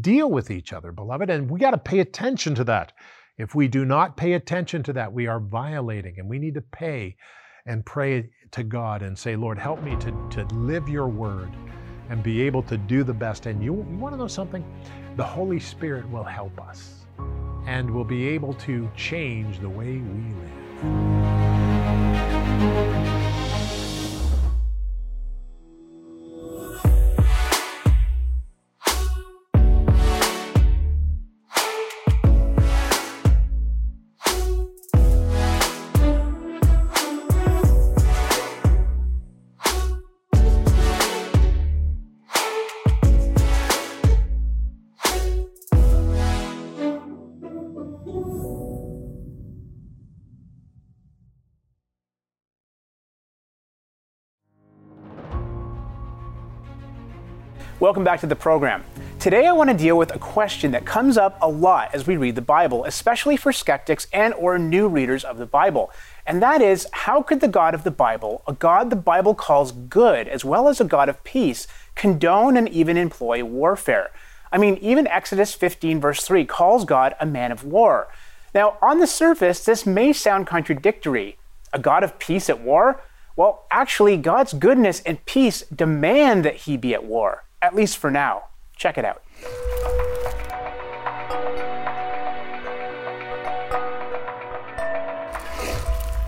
deal 0.00 0.30
with 0.30 0.50
each 0.50 0.72
other, 0.72 0.92
beloved. 0.92 1.30
And 1.30 1.50
we 1.50 1.58
got 1.58 1.70
to 1.72 1.78
pay 1.78 2.00
attention 2.00 2.54
to 2.56 2.64
that. 2.64 2.92
If 3.38 3.54
we 3.54 3.68
do 3.68 3.84
not 3.84 4.16
pay 4.16 4.34
attention 4.34 4.82
to 4.84 4.92
that, 4.92 5.12
we 5.12 5.26
are 5.26 5.40
violating, 5.40 6.18
and 6.18 6.28
we 6.28 6.38
need 6.38 6.54
to 6.54 6.60
pay 6.60 7.16
and 7.66 7.84
pray 7.86 8.30
to 8.50 8.62
God 8.62 9.02
and 9.02 9.18
say, 9.18 9.36
Lord, 9.36 9.58
help 9.58 9.82
me 9.82 9.96
to, 9.96 10.12
to 10.30 10.44
live 10.54 10.88
your 10.88 11.08
word 11.08 11.50
and 12.10 12.22
be 12.22 12.42
able 12.42 12.62
to 12.64 12.76
do 12.76 13.02
the 13.04 13.14
best. 13.14 13.46
And 13.46 13.62
you, 13.62 13.86
you 13.90 13.96
want 13.98 14.12
to 14.14 14.18
know 14.18 14.28
something? 14.28 14.64
The 15.16 15.24
Holy 15.24 15.60
Spirit 15.60 16.08
will 16.10 16.24
help 16.24 16.60
us 16.60 17.06
and 17.66 17.90
will 17.90 18.04
be 18.04 18.28
able 18.28 18.52
to 18.54 18.90
change 18.96 19.60
the 19.60 19.68
way 19.68 19.96
we 19.96 20.34
live. 22.74 23.01
Welcome 57.80 58.04
back 58.04 58.20
to 58.20 58.28
the 58.28 58.36
program. 58.36 58.84
Today 59.18 59.46
I 59.46 59.52
want 59.52 59.70
to 59.70 59.76
deal 59.76 59.98
with 59.98 60.14
a 60.14 60.18
question 60.18 60.70
that 60.70 60.84
comes 60.84 61.16
up 61.16 61.36
a 61.40 61.48
lot 61.48 61.92
as 61.92 62.06
we 62.06 62.16
read 62.16 62.36
the 62.36 62.42
Bible, 62.42 62.84
especially 62.84 63.36
for 63.36 63.52
skeptics 63.52 64.06
and 64.12 64.32
or 64.34 64.56
new 64.56 64.86
readers 64.86 65.24
of 65.24 65.38
the 65.38 65.46
Bible. 65.46 65.90
And 66.24 66.40
that 66.42 66.62
is, 66.62 66.86
how 66.92 67.22
could 67.22 67.40
the 67.40 67.48
God 67.48 67.74
of 67.74 67.82
the 67.82 67.90
Bible, 67.90 68.42
a 68.46 68.52
God 68.52 68.90
the 68.90 68.96
Bible 68.96 69.34
calls 69.34 69.72
good 69.72 70.28
as 70.28 70.44
well 70.44 70.68
as 70.68 70.80
a 70.80 70.84
God 70.84 71.08
of 71.08 71.24
peace, 71.24 71.66
condone 71.96 72.56
and 72.56 72.68
even 72.68 72.96
employ 72.96 73.42
warfare? 73.42 74.12
I 74.52 74.58
mean, 74.58 74.76
even 74.76 75.08
Exodus 75.08 75.52
15 75.52 76.00
verse 76.00 76.24
3 76.24 76.44
calls 76.44 76.84
God 76.84 77.16
a 77.18 77.26
man 77.26 77.50
of 77.50 77.64
war. 77.64 78.08
Now, 78.54 78.76
on 78.80 79.00
the 79.00 79.08
surface, 79.08 79.64
this 79.64 79.86
may 79.86 80.12
sound 80.12 80.46
contradictory. 80.46 81.36
A 81.72 81.80
God 81.80 82.04
of 82.04 82.20
peace 82.20 82.48
at 82.48 82.60
war? 82.60 83.02
Well, 83.34 83.64
actually, 83.72 84.18
God's 84.18 84.52
goodness 84.52 85.00
and 85.00 85.24
peace 85.26 85.62
demand 85.62 86.44
that 86.44 86.56
he 86.56 86.76
be 86.76 86.94
at 86.94 87.04
war 87.04 87.44
at 87.62 87.74
least 87.74 87.96
for 87.96 88.10
now. 88.10 88.42
Check 88.76 88.98
it 88.98 89.04
out. 89.04 89.22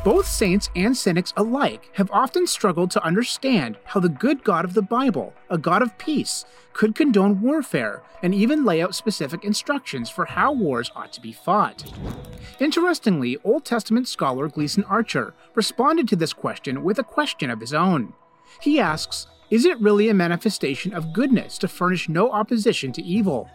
Both 0.04 0.26
saints 0.26 0.68
and 0.76 0.94
cynics 0.94 1.32
alike 1.34 1.88
have 1.94 2.10
often 2.10 2.46
struggled 2.46 2.90
to 2.90 3.02
understand 3.02 3.78
how 3.84 4.00
the 4.00 4.10
good 4.10 4.44
God 4.44 4.66
of 4.66 4.74
the 4.74 4.82
Bible, 4.82 5.32
a 5.48 5.56
God 5.56 5.80
of 5.80 5.96
peace, 5.96 6.44
could 6.74 6.94
condone 6.94 7.40
warfare 7.40 8.02
and 8.22 8.34
even 8.34 8.66
lay 8.66 8.82
out 8.82 8.94
specific 8.94 9.44
instructions 9.44 10.10
for 10.10 10.26
how 10.26 10.52
wars 10.52 10.90
ought 10.94 11.10
to 11.14 11.22
be 11.22 11.32
fought. 11.32 11.90
Interestingly, 12.60 13.38
Old 13.44 13.64
Testament 13.64 14.06
scholar 14.06 14.46
Gleason 14.46 14.84
Archer 14.84 15.32
responded 15.54 16.06
to 16.08 16.16
this 16.16 16.34
question 16.34 16.84
with 16.84 16.98
a 16.98 17.04
question 17.04 17.48
of 17.48 17.60
his 17.60 17.72
own. 17.72 18.12
He 18.60 18.78
asks, 18.78 19.26
is 19.54 19.64
it 19.64 19.80
really 19.80 20.08
a 20.08 20.14
manifestation 20.14 20.92
of 20.92 21.12
goodness 21.12 21.58
to 21.58 21.68
furnish 21.68 22.08
no 22.08 22.28
opposition 22.28 22.90
to 22.90 23.00
evil? 23.04 23.48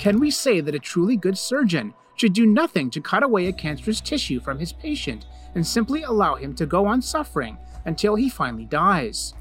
Can 0.00 0.18
we 0.18 0.28
say 0.28 0.60
that 0.60 0.74
a 0.74 0.80
truly 0.80 1.16
good 1.16 1.38
surgeon 1.38 1.94
should 2.16 2.32
do 2.32 2.44
nothing 2.44 2.90
to 2.90 3.00
cut 3.00 3.22
away 3.22 3.46
a 3.46 3.52
cancerous 3.52 4.00
tissue 4.00 4.40
from 4.40 4.58
his 4.58 4.72
patient 4.72 5.26
and 5.54 5.64
simply 5.64 6.02
allow 6.02 6.34
him 6.34 6.56
to 6.56 6.66
go 6.66 6.86
on 6.86 7.00
suffering 7.00 7.56
until 7.84 8.16
he 8.16 8.28
finally 8.28 8.64
dies? 8.64 9.32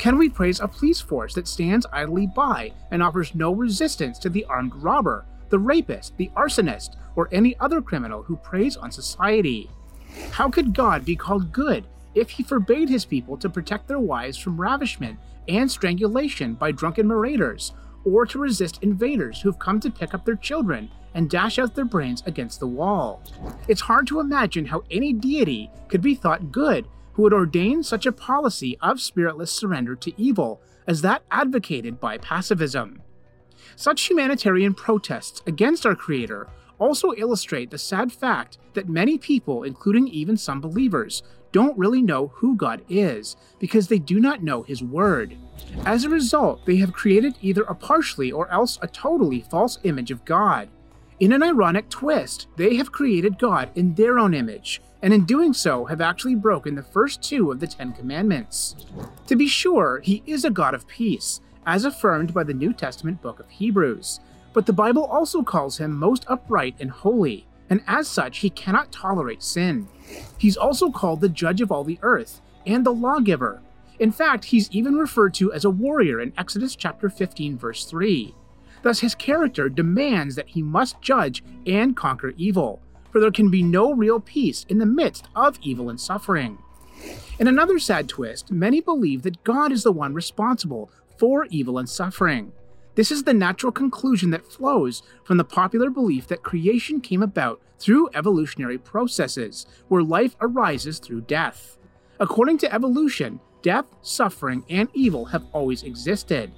Can 0.00 0.18
we 0.18 0.28
praise 0.28 0.58
a 0.58 0.66
police 0.66 1.00
force 1.00 1.34
that 1.34 1.46
stands 1.46 1.86
idly 1.92 2.26
by 2.26 2.72
and 2.90 3.00
offers 3.00 3.32
no 3.36 3.52
resistance 3.52 4.18
to 4.18 4.28
the 4.28 4.44
armed 4.46 4.74
robber, 4.74 5.24
the 5.50 5.58
rapist, 5.60 6.16
the 6.16 6.32
arsonist, 6.36 6.96
or 7.14 7.28
any 7.30 7.56
other 7.60 7.80
criminal 7.80 8.24
who 8.24 8.34
preys 8.34 8.76
on 8.76 8.90
society? 8.90 9.70
How 10.32 10.50
could 10.50 10.74
God 10.74 11.04
be 11.04 11.14
called 11.14 11.52
good 11.52 11.84
if 12.16 12.30
he 12.30 12.42
forbade 12.42 12.88
his 12.88 13.04
people 13.04 13.36
to 13.36 13.48
protect 13.48 13.86
their 13.86 14.00
wives 14.00 14.36
from 14.36 14.60
ravishment 14.60 15.16
and 15.50 15.70
strangulation 15.70 16.54
by 16.54 16.72
drunken 16.72 17.06
marauders, 17.06 17.72
or 18.04 18.24
to 18.26 18.38
resist 18.38 18.82
invaders 18.82 19.40
who've 19.40 19.58
come 19.58 19.80
to 19.80 19.90
pick 19.90 20.14
up 20.14 20.24
their 20.24 20.36
children 20.36 20.90
and 21.14 21.28
dash 21.28 21.58
out 21.58 21.74
their 21.74 21.84
brains 21.84 22.22
against 22.26 22.60
the 22.60 22.66
wall. 22.66 23.22
It's 23.68 23.80
hard 23.80 24.06
to 24.06 24.20
imagine 24.20 24.64
how 24.64 24.84
any 24.90 25.12
deity 25.12 25.70
could 25.88 26.00
be 26.00 26.14
thought 26.14 26.52
good 26.52 26.86
who 27.12 27.22
would 27.22 27.32
ordain 27.32 27.82
such 27.82 28.06
a 28.06 28.12
policy 28.12 28.78
of 28.80 29.00
spiritless 29.00 29.50
surrender 29.50 29.96
to 29.96 30.20
evil 30.20 30.62
as 30.86 31.02
that 31.02 31.22
advocated 31.30 32.00
by 32.00 32.18
pacifism. 32.18 33.02
Such 33.76 34.08
humanitarian 34.08 34.74
protests 34.74 35.42
against 35.46 35.84
our 35.84 35.94
Creator 35.94 36.48
also 36.78 37.12
illustrate 37.14 37.70
the 37.70 37.78
sad 37.78 38.10
fact 38.10 38.58
that 38.74 38.88
many 38.88 39.18
people, 39.18 39.64
including 39.64 40.08
even 40.08 40.36
some 40.36 40.60
believers, 40.60 41.22
don't 41.52 41.78
really 41.78 42.02
know 42.02 42.28
who 42.36 42.56
God 42.56 42.82
is 42.88 43.36
because 43.58 43.88
they 43.88 43.98
do 43.98 44.20
not 44.20 44.42
know 44.42 44.62
His 44.62 44.82
Word. 44.82 45.36
As 45.84 46.04
a 46.04 46.10
result, 46.10 46.64
they 46.66 46.76
have 46.76 46.92
created 46.92 47.36
either 47.40 47.62
a 47.62 47.74
partially 47.74 48.32
or 48.32 48.50
else 48.50 48.78
a 48.82 48.88
totally 48.88 49.40
false 49.50 49.78
image 49.84 50.10
of 50.10 50.24
God. 50.24 50.68
In 51.18 51.32
an 51.32 51.42
ironic 51.42 51.90
twist, 51.90 52.46
they 52.56 52.76
have 52.76 52.92
created 52.92 53.38
God 53.38 53.70
in 53.74 53.94
their 53.94 54.18
own 54.18 54.32
image, 54.32 54.80
and 55.02 55.12
in 55.12 55.26
doing 55.26 55.52
so 55.52 55.84
have 55.84 56.00
actually 56.00 56.34
broken 56.34 56.74
the 56.74 56.82
first 56.82 57.22
two 57.22 57.50
of 57.50 57.60
the 57.60 57.66
Ten 57.66 57.92
Commandments. 57.92 58.86
To 59.26 59.36
be 59.36 59.46
sure, 59.46 60.00
He 60.00 60.22
is 60.26 60.44
a 60.44 60.50
God 60.50 60.74
of 60.74 60.86
peace, 60.86 61.40
as 61.66 61.84
affirmed 61.84 62.32
by 62.32 62.44
the 62.44 62.54
New 62.54 62.72
Testament 62.72 63.20
book 63.20 63.38
of 63.38 63.50
Hebrews, 63.50 64.20
but 64.52 64.66
the 64.66 64.72
Bible 64.72 65.04
also 65.04 65.42
calls 65.42 65.78
Him 65.78 65.96
most 65.96 66.24
upright 66.26 66.74
and 66.80 66.90
holy, 66.90 67.46
and 67.68 67.82
as 67.86 68.08
such, 68.08 68.38
He 68.38 68.50
cannot 68.50 68.90
tolerate 68.90 69.42
sin. 69.42 69.88
He's 70.38 70.56
also 70.56 70.90
called 70.90 71.20
the 71.20 71.28
judge 71.28 71.60
of 71.60 71.70
all 71.70 71.84
the 71.84 71.98
earth 72.02 72.40
and 72.66 72.84
the 72.84 72.92
lawgiver. 72.92 73.60
In 73.98 74.10
fact, 74.10 74.46
he's 74.46 74.70
even 74.70 74.96
referred 74.96 75.34
to 75.34 75.52
as 75.52 75.64
a 75.64 75.70
warrior 75.70 76.20
in 76.20 76.32
Exodus 76.38 76.74
chapter 76.74 77.10
15 77.10 77.58
verse 77.58 77.84
3. 77.84 78.34
Thus 78.82 79.00
his 79.00 79.14
character 79.14 79.68
demands 79.68 80.36
that 80.36 80.48
he 80.48 80.62
must 80.62 81.02
judge 81.02 81.44
and 81.66 81.96
conquer 81.96 82.32
evil, 82.36 82.80
for 83.10 83.20
there 83.20 83.30
can 83.30 83.50
be 83.50 83.62
no 83.62 83.92
real 83.92 84.20
peace 84.20 84.64
in 84.68 84.78
the 84.78 84.86
midst 84.86 85.28
of 85.36 85.58
evil 85.62 85.90
and 85.90 86.00
suffering. 86.00 86.58
In 87.38 87.46
another 87.46 87.78
sad 87.78 88.08
twist, 88.08 88.50
many 88.50 88.80
believe 88.80 89.22
that 89.22 89.44
God 89.44 89.72
is 89.72 89.82
the 89.82 89.92
one 89.92 90.14
responsible 90.14 90.90
for 91.18 91.46
evil 91.50 91.78
and 91.78 91.88
suffering. 91.88 92.52
This 92.94 93.10
is 93.10 93.24
the 93.24 93.34
natural 93.34 93.72
conclusion 93.72 94.30
that 94.30 94.50
flows 94.50 95.02
from 95.24 95.36
the 95.36 95.44
popular 95.44 95.90
belief 95.90 96.26
that 96.28 96.42
creation 96.42 97.00
came 97.00 97.22
about 97.22 97.60
through 97.80 98.10
evolutionary 98.14 98.78
processes, 98.78 99.66
where 99.88 100.02
life 100.02 100.36
arises 100.40 100.98
through 100.98 101.22
death. 101.22 101.78
According 102.20 102.58
to 102.58 102.72
evolution, 102.72 103.40
death, 103.62 103.86
suffering, 104.02 104.62
and 104.68 104.88
evil 104.92 105.24
have 105.24 105.46
always 105.52 105.82
existed. 105.82 106.52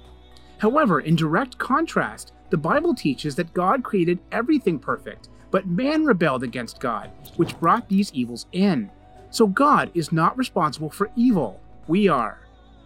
However, 0.57 0.99
in 0.99 1.15
direct 1.15 1.57
contrast, 1.57 2.33
the 2.49 2.57
Bible 2.57 2.93
teaches 2.93 3.35
that 3.35 3.53
God 3.53 3.83
created 3.83 4.19
everything 4.31 4.77
perfect, 4.77 5.29
but 5.49 5.67
man 5.67 6.05
rebelled 6.05 6.43
against 6.43 6.79
God, 6.79 7.09
which 7.37 7.59
brought 7.59 7.89
these 7.89 8.13
evils 8.13 8.45
in. 8.51 8.91
So 9.29 9.47
God 9.47 9.89
is 9.93 10.11
not 10.11 10.37
responsible 10.37 10.89
for 10.89 11.09
evil, 11.15 11.59
we 11.87 12.07
are. 12.07 12.39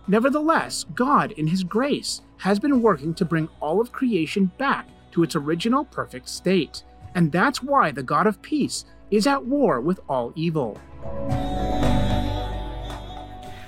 Nevertheless, 0.07 0.85
God, 0.95 1.33
in 1.33 1.47
His 1.47 1.63
grace, 1.63 2.21
has 2.37 2.59
been 2.59 2.81
working 2.81 3.13
to 3.15 3.25
bring 3.25 3.49
all 3.59 3.81
of 3.81 3.91
creation 3.91 4.51
back 4.57 4.87
to 5.11 5.23
its 5.23 5.35
original 5.35 5.83
perfect 5.83 6.29
state. 6.29 6.83
And 7.17 7.31
that's 7.31 7.63
why 7.63 7.89
the 7.89 8.03
God 8.03 8.27
of 8.27 8.43
peace 8.43 8.85
is 9.09 9.25
at 9.25 9.43
war 9.43 9.81
with 9.81 9.99
all 10.07 10.31
evil. 10.35 10.79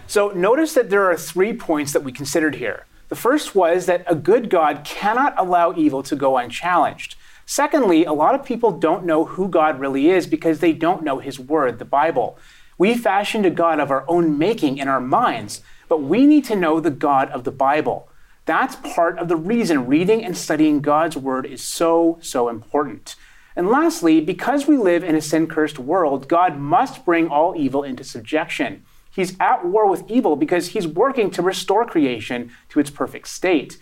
So 0.06 0.30
notice 0.36 0.76
that 0.76 0.92
there 0.92 1.10
are 1.10 1.18
three 1.18 1.54
points 1.54 1.92
that 1.94 2.04
we 2.04 2.12
considered 2.12 2.56
here. 2.58 2.86
The 3.08 3.16
first 3.16 3.56
was 3.56 3.88
that 3.88 4.04
a 4.06 4.14
good 4.14 4.52
God 4.52 4.84
cannot 4.86 5.34
allow 5.36 5.74
evil 5.76 6.04
to 6.04 6.16
go 6.16 6.38
unchallenged. 6.38 7.16
Secondly, 7.48 8.06
a 8.06 8.14
lot 8.14 8.36
of 8.36 8.46
people 8.46 8.70
don't 8.70 9.04
know 9.04 9.26
who 9.26 9.48
God 9.48 9.80
really 9.80 10.12
is 10.12 10.28
because 10.28 10.60
they 10.60 10.72
don't 10.72 11.04
know 11.04 11.18
His 11.18 11.40
Word, 11.40 11.80
the 11.80 11.86
Bible. 11.86 12.38
We 12.78 12.96
fashioned 12.96 13.48
a 13.48 13.50
God 13.50 13.80
of 13.80 13.90
our 13.90 14.06
own 14.08 14.38
making 14.38 14.78
in 14.78 14.88
our 14.88 15.02
minds, 15.02 15.62
but 15.88 16.04
we 16.04 16.28
need 16.28 16.46
to 16.46 16.56
know 16.56 16.80
the 16.80 16.92
God 16.92 17.32
of 17.32 17.46
the 17.46 17.52
Bible. 17.52 18.10
That's 18.46 18.76
part 18.76 19.18
of 19.18 19.28
the 19.28 19.36
reason 19.36 19.88
reading 19.88 20.24
and 20.24 20.38
studying 20.38 20.82
God's 20.82 21.18
Word 21.18 21.48
is 21.48 21.64
so, 21.64 22.20
so 22.22 22.48
important. 22.48 23.16
And 23.60 23.68
lastly, 23.68 24.22
because 24.22 24.68
we 24.68 24.78
live 24.78 25.04
in 25.04 25.16
a 25.16 25.22
sin 25.22 25.46
cursed 25.46 25.78
world, 25.78 26.30
God 26.30 26.58
must 26.58 27.04
bring 27.04 27.28
all 27.28 27.58
evil 27.58 27.84
into 27.84 28.06
subjection. 28.06 28.86
He's 29.12 29.36
at 29.38 29.66
war 29.66 29.86
with 29.86 30.10
evil 30.10 30.38
because 30.38 30.70
he's 30.70 30.88
working 30.88 31.30
to 31.32 31.42
restore 31.42 31.86
creation 31.86 32.52
to 32.70 32.80
its 32.80 32.90
perfect 32.90 33.28
state. 33.28 33.78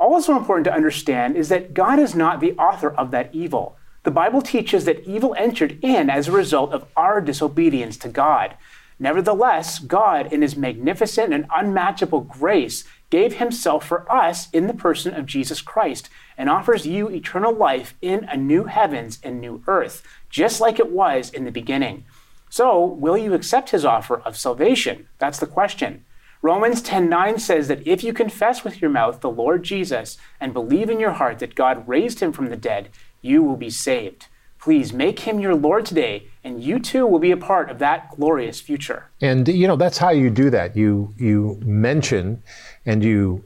Also 0.00 0.34
important 0.34 0.64
to 0.64 0.72
understand 0.72 1.36
is 1.36 1.50
that 1.50 1.74
God 1.74 1.98
is 1.98 2.14
not 2.14 2.40
the 2.40 2.54
author 2.54 2.90
of 2.90 3.10
that 3.10 3.28
evil. 3.34 3.76
The 4.04 4.10
Bible 4.10 4.40
teaches 4.40 4.86
that 4.86 5.06
evil 5.06 5.34
entered 5.36 5.78
in 5.84 6.08
as 6.08 6.28
a 6.28 6.32
result 6.32 6.72
of 6.72 6.86
our 6.96 7.20
disobedience 7.20 7.98
to 7.98 8.08
God. 8.08 8.56
Nevertheless, 8.98 9.78
God, 9.78 10.32
in 10.32 10.40
his 10.40 10.56
magnificent 10.56 11.34
and 11.34 11.44
unmatchable 11.54 12.22
grace, 12.22 12.84
gave 13.10 13.34
himself 13.34 13.86
for 13.86 14.10
us 14.10 14.50
in 14.50 14.66
the 14.66 14.74
person 14.74 15.14
of 15.14 15.26
Jesus 15.26 15.60
Christ 15.60 16.10
and 16.36 16.48
offers 16.50 16.86
you 16.86 17.08
eternal 17.08 17.52
life 17.52 17.94
in 18.02 18.24
a 18.24 18.36
new 18.36 18.64
heavens 18.64 19.18
and 19.22 19.40
new 19.40 19.62
earth, 19.66 20.02
just 20.30 20.60
like 20.60 20.78
it 20.78 20.92
was 20.92 21.30
in 21.30 21.44
the 21.44 21.50
beginning. 21.50 22.04
So, 22.50 22.84
will 22.84 23.16
you 23.16 23.34
accept 23.34 23.70
his 23.70 23.84
offer 23.84 24.20
of 24.20 24.36
salvation? 24.36 25.08
That's 25.18 25.38
the 25.38 25.46
question. 25.46 26.04
Romans 26.40 26.80
10:9 26.80 27.38
says 27.38 27.66
that 27.68 27.86
if 27.86 28.04
you 28.04 28.12
confess 28.12 28.62
with 28.62 28.80
your 28.80 28.90
mouth 28.90 29.20
the 29.20 29.30
Lord 29.30 29.64
Jesus 29.64 30.16
and 30.40 30.52
believe 30.52 30.88
in 30.88 31.00
your 31.00 31.12
heart 31.12 31.40
that 31.40 31.56
God 31.56 31.86
raised 31.88 32.20
him 32.20 32.32
from 32.32 32.48
the 32.48 32.56
dead, 32.56 32.90
you 33.20 33.42
will 33.42 33.56
be 33.56 33.70
saved. 33.70 34.26
Please 34.60 34.92
make 34.92 35.20
him 35.20 35.38
your 35.38 35.54
Lord 35.54 35.86
today, 35.86 36.28
and 36.42 36.62
you 36.62 36.78
too 36.78 37.06
will 37.06 37.20
be 37.20 37.30
a 37.30 37.36
part 37.36 37.70
of 37.70 37.78
that 37.78 38.10
glorious 38.16 38.60
future. 38.60 39.06
And 39.20 39.46
you 39.46 39.68
know 39.68 39.76
that's 39.76 39.98
how 39.98 40.10
you 40.10 40.30
do 40.30 40.50
that. 40.50 40.76
You 40.76 41.14
you 41.16 41.60
mention 41.64 42.42
and 42.88 43.04
you 43.04 43.44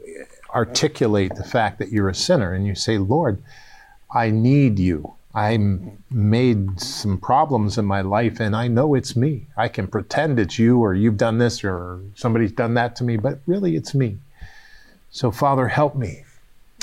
articulate 0.49 1.35
the 1.35 1.43
fact 1.43 1.79
that 1.79 1.91
you're 1.91 2.09
a 2.09 2.15
sinner, 2.15 2.53
and 2.53 2.65
you 2.65 2.75
say, 2.75 2.97
"Lord, 2.97 3.41
I 4.13 4.29
need 4.29 4.79
you. 4.79 5.13
I 5.35 5.57
made 6.11 6.79
some 6.79 7.17
problems 7.17 7.77
in 7.79 7.85
my 7.85 8.01
life 8.01 8.39
and 8.39 8.55
I 8.55 8.67
know 8.67 8.93
it's 8.93 9.15
me. 9.15 9.47
I 9.57 9.67
can 9.67 9.87
pretend 9.87 10.39
it's 10.39 10.59
you 10.59 10.77
or 10.77 10.93
you've 10.93 11.17
done 11.17 11.39
this 11.39 11.63
or 11.63 11.99
somebody's 12.13 12.51
done 12.51 12.75
that 12.75 12.95
to 12.97 13.03
me, 13.03 13.17
but 13.17 13.39
really 13.47 13.75
it's 13.75 13.95
me. 13.95 14.17
So, 15.09 15.31
Father, 15.31 15.67
help 15.67 15.95
me. 15.95 16.23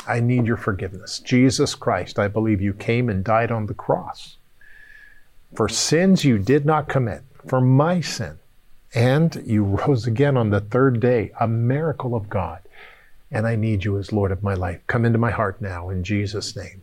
I 0.09 0.19
need 0.19 0.47
your 0.47 0.57
forgiveness. 0.57 1.21
Jesus 1.21 1.77
Christ, 1.77 2.19
I 2.19 2.27
believe 2.27 2.61
you 2.61 2.73
came 2.73 3.09
and 3.09 3.23
died 3.23 3.53
on 3.53 3.67
the 3.67 3.75
cross 3.75 4.37
for 5.55 5.69
sins 5.69 6.25
you 6.25 6.39
did 6.39 6.67
not 6.67 6.89
commit, 6.89 7.23
for 7.47 7.61
my 7.61 8.01
sin. 8.01 8.39
And 8.95 9.43
you 9.47 9.63
rose 9.63 10.07
again 10.07 10.37
on 10.37 10.51
the 10.51 10.61
third 10.61 11.01
day, 11.01 11.31
a 11.41 11.47
miracle 11.47 12.15
of 12.15 12.29
God. 12.29 12.61
And 13.31 13.47
I 13.47 13.55
need 13.55 13.85
you 13.85 13.99
as 13.99 14.13
Lord 14.13 14.33
of 14.33 14.43
my 14.43 14.55
life. 14.55 14.81
Come 14.89 15.05
into 15.05 15.19
my 15.19 15.31
heart 15.31 15.61
now 15.61 15.91
in 15.91 16.03
Jesus' 16.03 16.57
name. 16.57 16.83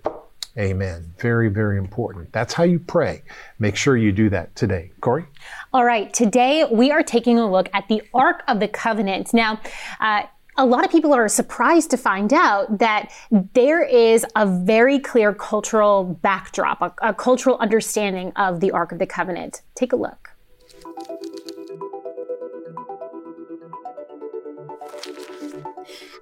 Amen. 0.57 1.13
Very, 1.19 1.49
very 1.49 1.77
important. 1.77 2.31
That's 2.31 2.53
how 2.53 2.63
you 2.63 2.79
pray. 2.79 3.21
Make 3.59 3.75
sure 3.75 3.95
you 3.95 4.11
do 4.11 4.29
that 4.29 4.55
today. 4.55 4.91
Corey? 5.01 5.25
All 5.73 5.85
right. 5.85 6.11
Today 6.13 6.65
we 6.71 6.89
are 6.91 7.03
taking 7.03 7.37
a 7.37 7.49
look 7.49 7.69
at 7.73 7.87
the 7.89 8.01
Ark 8.13 8.43
of 8.47 8.59
the 8.59 8.67
Covenant. 8.67 9.33
Now, 9.33 9.59
uh, 9.99 10.23
a 10.59 10.65
lot 10.65 10.83
of 10.83 10.89
people 10.89 11.13
are 11.13 11.27
surprised 11.27 11.91
to 11.91 11.97
find 11.97 12.33
out 12.33 12.79
that 12.79 13.11
there 13.53 13.83
is 13.83 14.25
a 14.35 14.47
very 14.47 14.97
clear 14.97 15.31
cultural 15.31 16.03
backdrop, 16.23 16.81
a, 16.81 16.93
a 17.09 17.13
cultural 17.13 17.57
understanding 17.59 18.31
of 18.35 18.59
the 18.59 18.71
Ark 18.71 18.91
of 18.91 18.97
the 18.97 19.05
Covenant. 19.05 19.61
Take 19.75 19.93
a 19.93 19.95
look. 19.95 20.31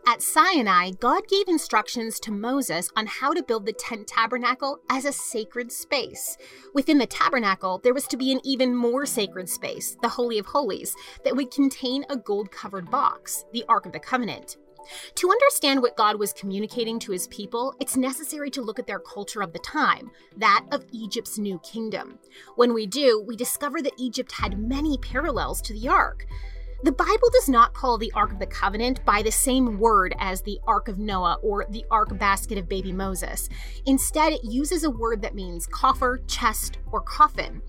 At 0.08 0.22
Sinai, 0.22 0.91
God 0.91 1.28
gave 1.28 1.48
instructions 1.48 2.20
to 2.20 2.32
Moses 2.32 2.91
on 2.96 3.08
how 3.08 3.34
to 3.34 3.41
build 3.41 3.65
the 3.65 3.74
tent 3.74 4.06
tabernacle 4.06 4.80
as 4.88 5.04
a 5.04 5.12
sacred 5.12 5.72
space. 5.72 6.38
Within 6.76 7.00
the 7.00 7.08
tabernacle, 7.08 7.80
there 7.84 7.94
was 7.94 8.06
to 8.08 8.18
be 8.18 8.32
an 8.32 8.39
even 8.44 8.76
more 8.76 9.08
sacred 9.08 9.50
space, 9.50 9.98
the 10.04 10.10
Holy 10.10 10.38
of 10.38 10.46
Holies, 10.46 10.96
that 11.24 11.36
would 11.36 11.50
contain 11.50 12.06
a 12.08 12.18
gold 12.18 12.52
covered 12.52 12.91
box, 12.91 13.46
the 13.52 13.65
Ark 13.68 13.88
of 13.88 13.94
the 13.94 14.00
Covenant. 14.00 14.58
To 15.15 15.32
understand 15.32 15.82
what 15.82 15.98
God 15.98 16.20
was 16.20 16.34
communicating 16.34 17.00
to 17.00 17.12
his 17.12 17.26
people, 17.28 17.74
it's 17.80 17.98
necessary 17.98 18.52
to 18.52 18.62
look 18.62 18.78
at 18.78 18.86
their 18.86 19.00
culture 19.00 19.41
of 19.41 19.54
the 19.54 19.60
time, 19.60 20.12
that 20.38 20.65
of 20.72 20.86
Egypt's 20.91 21.39
new 21.39 21.58
kingdom. 21.60 22.20
When 22.56 22.76
we 22.76 22.86
do, 22.86 23.24
we 23.28 23.36
discover 23.36 23.82
that 23.82 23.94
Egypt 23.98 24.34
had 24.34 24.60
many 24.60 25.00
parallels 25.00 25.63
to 25.63 25.74
the 25.74 25.88
Ark. 25.88 26.28
The 26.86 26.91
Bible 26.91 27.32
does 27.34 27.50
not 27.50 27.74
call 27.74 27.98
the 27.98 28.12
Ark 28.13 28.32
of 28.32 28.38
the 28.38 28.45
Covenant 28.45 29.04
by 29.06 29.24
the 29.24 29.32
same 29.32 29.80
word 29.80 30.13
as 30.19 30.43
the 30.43 30.60
Ark 30.67 30.88
of 30.88 31.00
Noah 31.00 31.39
or 31.41 31.65
the 31.67 31.84
Ark 31.89 32.15
basket 32.19 32.60
of 32.60 32.69
baby 32.69 32.91
Moses. 32.91 33.50
Instead, 33.88 34.34
it 34.34 34.43
uses 34.43 34.84
a 34.84 34.91
word 34.91 35.19
that 35.24 35.34
means 35.34 35.65
coffer, 35.65 36.21
chest, 36.28 36.78
or 36.91 37.02
coffin. 37.02 37.63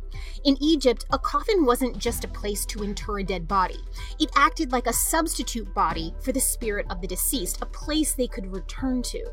In 0.45 0.59
Egypt, 0.61 1.07
a 1.13 1.19
coffin 1.19 1.65
wasn't 1.65 1.97
just 1.97 2.27
a 2.27 2.29
place 2.29 2.67
to 2.67 2.83
inter 2.83 3.21
a 3.21 3.25
dead 3.25 3.49
body. 3.49 3.79
It 4.21 4.31
acted 4.37 4.71
like 4.71 4.87
a 4.87 4.93
substitute 4.93 5.73
body 5.73 6.15
for 6.21 6.33
the 6.33 6.39
spirit 6.39 6.85
of 6.91 7.01
the 7.01 7.09
deceased, 7.09 7.63
a 7.63 7.67
place 7.67 8.13
they 8.13 8.29
could 8.29 8.53
return 8.53 9.01
to. 9.05 9.25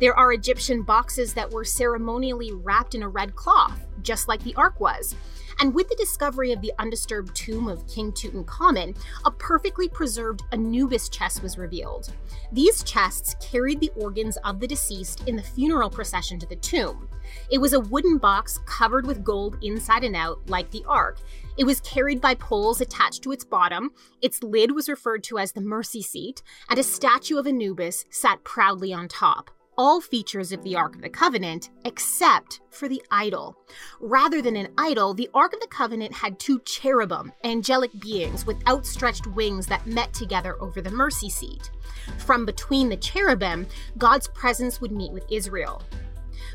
There 0.00 0.14
are 0.14 0.34
Egyptian 0.34 0.84
boxes 0.84 1.34
that 1.34 1.50
were 1.50 1.64
ceremonially 1.64 2.52
wrapped 2.52 2.94
in 2.94 3.02
a 3.02 3.08
red 3.08 3.34
cloth, 3.34 3.88
just 4.02 4.28
like 4.28 4.44
the 4.44 4.54
Ark 4.54 4.78
was. 4.78 5.16
And 5.58 5.74
with 5.74 5.88
the 5.88 5.96
discovery 5.96 6.52
of 6.52 6.60
the 6.60 6.72
undisturbed 6.78 7.34
tomb 7.34 7.66
of 7.68 7.86
King 7.88 8.12
Tutankhamun, 8.12 8.96
a 9.24 9.30
perfectly 9.30 9.88
preserved 9.88 10.42
Anubis 10.52 11.08
chest 11.08 11.42
was 11.42 11.56
revealed. 11.56 12.12
These 12.52 12.82
chests 12.82 13.34
carried 13.40 13.80
the 13.80 13.90
organs 13.96 14.36
of 14.44 14.60
the 14.60 14.66
deceased 14.66 15.26
in 15.26 15.34
the 15.34 15.42
funeral 15.42 15.88
procession 15.88 16.38
to 16.40 16.46
the 16.46 16.56
tomb. 16.56 17.08
It 17.50 17.58
was 17.58 17.72
a 17.72 17.80
wooden 17.80 18.18
box 18.18 18.60
covered 18.66 19.06
with 19.06 19.24
gold 19.24 19.56
inside 19.62 20.04
and 20.04 20.14
out, 20.14 20.38
like 20.48 20.70
the 20.70 20.84
Ark. 20.86 21.18
It 21.56 21.64
was 21.64 21.80
carried 21.80 22.20
by 22.20 22.34
poles 22.34 22.80
attached 22.82 23.22
to 23.22 23.32
its 23.32 23.44
bottom. 23.44 23.92
Its 24.20 24.42
lid 24.42 24.72
was 24.72 24.88
referred 24.88 25.24
to 25.24 25.38
as 25.38 25.52
the 25.52 25.60
mercy 25.62 26.02
seat, 26.02 26.42
and 26.68 26.78
a 26.78 26.82
statue 26.82 27.38
of 27.38 27.46
Anubis 27.46 28.04
sat 28.10 28.44
proudly 28.44 28.92
on 28.92 29.08
top 29.08 29.50
all 29.78 30.00
features 30.00 30.52
of 30.52 30.62
the 30.62 30.76
Ark 30.76 30.94
of 30.94 31.02
the 31.02 31.08
Covenant 31.08 31.70
except 31.84 32.60
for 32.70 32.88
the 32.88 33.02
idol. 33.10 33.56
Rather 34.00 34.40
than 34.40 34.56
an 34.56 34.72
idol, 34.78 35.14
the 35.14 35.30
Ark 35.34 35.52
of 35.52 35.60
the 35.60 35.66
Covenant 35.66 36.12
had 36.12 36.38
two 36.38 36.60
cherubim, 36.60 37.32
angelic 37.44 37.90
beings 38.00 38.46
with 38.46 38.66
outstretched 38.68 39.26
wings 39.28 39.66
that 39.66 39.86
met 39.86 40.12
together 40.12 40.56
over 40.60 40.80
the 40.80 40.90
mercy 40.90 41.28
seat. 41.28 41.70
From 42.18 42.46
between 42.46 42.88
the 42.88 42.96
cherubim, 42.96 43.66
God's 43.98 44.28
presence 44.28 44.80
would 44.80 44.92
meet 44.92 45.12
with 45.12 45.24
Israel. 45.30 45.82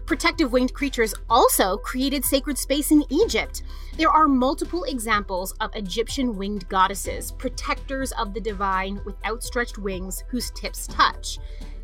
Protective 0.06 0.52
winged 0.52 0.74
creatures 0.74 1.14
also 1.30 1.78
created 1.78 2.26
sacred 2.26 2.58
space 2.58 2.92
in 2.92 3.06
Egypt. 3.10 3.64
There 3.98 4.10
are 4.10 4.28
multiple 4.28 4.84
examples 4.86 5.54
of 5.62 5.76
Egyptian 5.76 6.36
winged 6.36 6.68
goddesses, 6.70 7.32
protectors 7.32 8.12
of 8.14 8.34
the 8.34 8.42
divine 8.42 9.00
with 9.06 9.16
outstretched 9.26 9.78
wings 9.78 10.24
whose 10.30 10.52
tips 10.52 10.88
touch. 10.88 11.40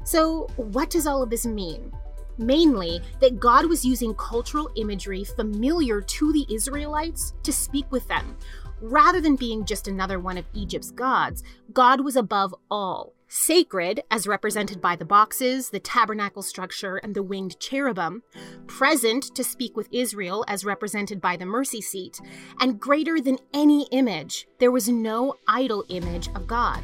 So, 0.08 0.48
what 0.56 0.90
does 0.90 1.06
all 1.06 1.22
of 1.22 1.30
this 1.30 1.46
mean? 1.46 1.92
Mainly, 2.38 3.02
that 3.20 3.42
God 3.42 3.66
was 3.66 3.84
using 3.84 4.16
cultural 4.16 4.72
imagery 4.78 5.26
familiar 5.26 6.00
to 6.00 6.32
the 6.32 6.46
Israelites 6.50 7.34
to 7.44 7.52
speak 7.52 7.92
with 7.92 8.08
them. 8.08 8.38
Rather 8.80 9.20
than 9.20 9.36
being 9.36 9.66
just 9.66 9.90
another 9.90 10.18
one 10.18 10.38
of 10.38 10.46
Egypt's 10.54 10.92
gods, 10.92 11.44
God 11.74 12.00
was 12.00 12.16
above 12.16 12.56
all, 12.72 13.16
sacred, 13.28 14.00
as 14.10 14.28
represented 14.28 14.80
by 14.80 14.96
the 14.96 15.04
boxes, 15.04 15.72
the 15.72 15.80
tabernacle 15.82 16.42
structure, 16.42 16.96
and 16.96 17.14
the 17.14 17.22
winged 17.22 17.60
cherubim, 17.60 18.24
present 18.66 19.36
to 19.36 19.44
speak 19.44 19.76
with 19.76 19.90
Israel, 19.92 20.46
as 20.48 20.64
represented 20.64 21.20
by 21.20 21.36
the 21.36 21.46
mercy 21.46 21.82
seat, 21.82 22.22
and 22.62 22.80
greater 22.80 23.20
than 23.20 23.40
any 23.54 23.90
image, 23.92 24.48
there 24.60 24.72
was 24.72 24.88
no 24.88 25.34
idol 25.50 25.84
image 25.90 26.30
of 26.34 26.48
God. 26.48 26.82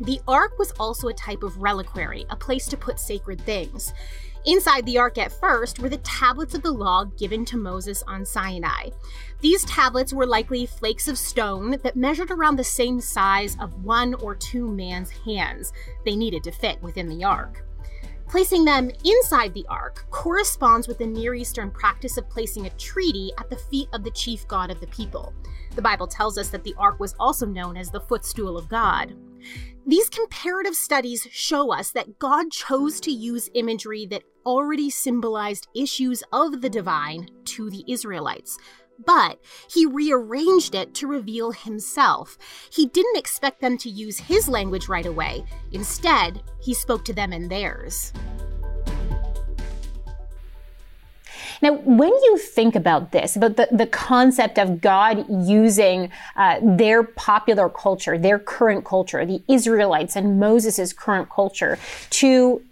The 0.00 0.20
Ark 0.28 0.58
was 0.58 0.72
also 0.72 1.08
a 1.08 1.14
type 1.14 1.42
of 1.42 1.62
reliquary, 1.62 2.26
a 2.30 2.36
place 2.36 2.66
to 2.68 2.76
put 2.76 3.00
sacred 3.00 3.40
things. 3.40 3.94
Inside 4.44 4.86
the 4.86 4.98
Ark 4.98 5.18
at 5.18 5.32
first 5.32 5.80
were 5.80 5.88
the 5.88 5.96
tablets 5.98 6.54
of 6.54 6.62
the 6.62 6.70
law 6.70 7.04
given 7.04 7.44
to 7.46 7.56
Moses 7.56 8.04
on 8.06 8.24
Sinai. 8.24 8.90
These 9.40 9.64
tablets 9.64 10.12
were 10.12 10.26
likely 10.26 10.66
flakes 10.66 11.08
of 11.08 11.18
stone 11.18 11.78
that 11.82 11.96
measured 11.96 12.30
around 12.30 12.56
the 12.56 12.64
same 12.64 13.00
size 13.00 13.56
of 13.60 13.82
one 13.82 14.14
or 14.14 14.36
two 14.36 14.70
man's 14.70 15.10
hands. 15.10 15.72
They 16.04 16.14
needed 16.14 16.44
to 16.44 16.52
fit 16.52 16.80
within 16.82 17.08
the 17.08 17.24
Ark. 17.24 17.64
Placing 18.28 18.64
them 18.64 18.90
inside 19.04 19.54
the 19.54 19.66
ark 19.68 20.04
corresponds 20.10 20.88
with 20.88 20.98
the 20.98 21.06
Near 21.06 21.34
Eastern 21.34 21.70
practice 21.70 22.16
of 22.16 22.28
placing 22.28 22.66
a 22.66 22.70
treaty 22.70 23.30
at 23.38 23.48
the 23.48 23.56
feet 23.56 23.88
of 23.92 24.02
the 24.02 24.10
chief 24.10 24.46
god 24.48 24.70
of 24.70 24.80
the 24.80 24.88
people. 24.88 25.32
The 25.76 25.82
Bible 25.82 26.08
tells 26.08 26.36
us 26.36 26.48
that 26.48 26.64
the 26.64 26.74
ark 26.76 26.98
was 26.98 27.14
also 27.20 27.46
known 27.46 27.76
as 27.76 27.88
the 27.88 28.00
footstool 28.00 28.58
of 28.58 28.68
God. 28.68 29.14
These 29.88 30.08
comparative 30.08 30.74
studies 30.74 31.28
show 31.30 31.72
us 31.72 31.92
that 31.92 32.18
God 32.18 32.50
chose 32.50 32.98
to 33.02 33.12
use 33.12 33.48
imagery 33.54 34.04
that 34.06 34.24
already 34.44 34.90
symbolized 34.90 35.68
issues 35.76 36.24
of 36.32 36.60
the 36.60 36.68
divine 36.68 37.28
to 37.44 37.70
the 37.70 37.84
Israelites. 37.86 38.58
But 39.04 39.38
he 39.70 39.86
rearranged 39.86 40.74
it 40.74 40.92
to 40.94 41.06
reveal 41.06 41.52
himself. 41.52 42.36
He 42.72 42.86
didn't 42.86 43.16
expect 43.16 43.60
them 43.60 43.78
to 43.78 43.88
use 43.88 44.18
his 44.18 44.48
language 44.48 44.88
right 44.88 45.06
away. 45.06 45.44
Instead, 45.70 46.42
he 46.60 46.74
spoke 46.74 47.04
to 47.04 47.12
them 47.12 47.32
in 47.32 47.46
theirs. 47.46 48.12
Now, 51.62 51.72
when 51.72 52.10
you 52.10 52.38
think 52.38 52.74
about 52.74 53.12
this, 53.12 53.36
about 53.36 53.56
the, 53.56 53.68
the 53.70 53.86
concept 53.86 54.58
of 54.58 54.80
God 54.80 55.26
using 55.28 56.10
uh, 56.36 56.60
their 56.62 57.02
popular 57.02 57.68
culture, 57.68 58.18
their 58.18 58.38
current 58.38 58.84
culture, 58.84 59.24
the 59.24 59.42
Israelites 59.48 60.16
and 60.16 60.38
Moses' 60.38 60.92
current 60.92 61.30
culture, 61.30 61.78
to 62.10 62.62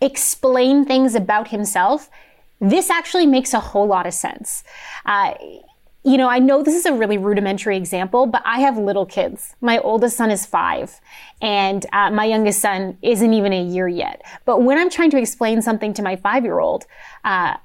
explain 0.00 0.84
things 0.84 1.14
about 1.14 1.48
himself, 1.48 2.10
this 2.60 2.90
actually 2.90 3.26
makes 3.26 3.54
a 3.54 3.60
whole 3.60 3.86
lot 3.86 4.06
of 4.06 4.14
sense. 4.14 4.64
Uh, 5.04 5.34
you 6.02 6.16
know, 6.16 6.28
I 6.28 6.38
know 6.38 6.62
this 6.62 6.74
is 6.74 6.86
a 6.86 6.94
really 6.94 7.18
rudimentary 7.18 7.76
example, 7.76 8.24
but 8.24 8.42
I 8.46 8.60
have 8.60 8.78
little 8.78 9.04
kids. 9.04 9.54
My 9.60 9.78
oldest 9.78 10.16
son 10.16 10.30
is 10.30 10.46
five, 10.46 10.98
and 11.42 11.84
uh, 11.92 12.10
my 12.10 12.24
youngest 12.24 12.60
son 12.60 12.96
isn't 13.02 13.34
even 13.34 13.52
a 13.52 13.62
year 13.62 13.86
yet. 13.86 14.22
But 14.46 14.62
when 14.62 14.78
I'm 14.78 14.88
trying 14.88 15.10
to 15.10 15.18
explain 15.18 15.60
something 15.60 15.92
to 15.94 16.02
my 16.02 16.16
five 16.16 16.44
year 16.44 16.58
old, 16.58 16.86
uh, 17.24 17.56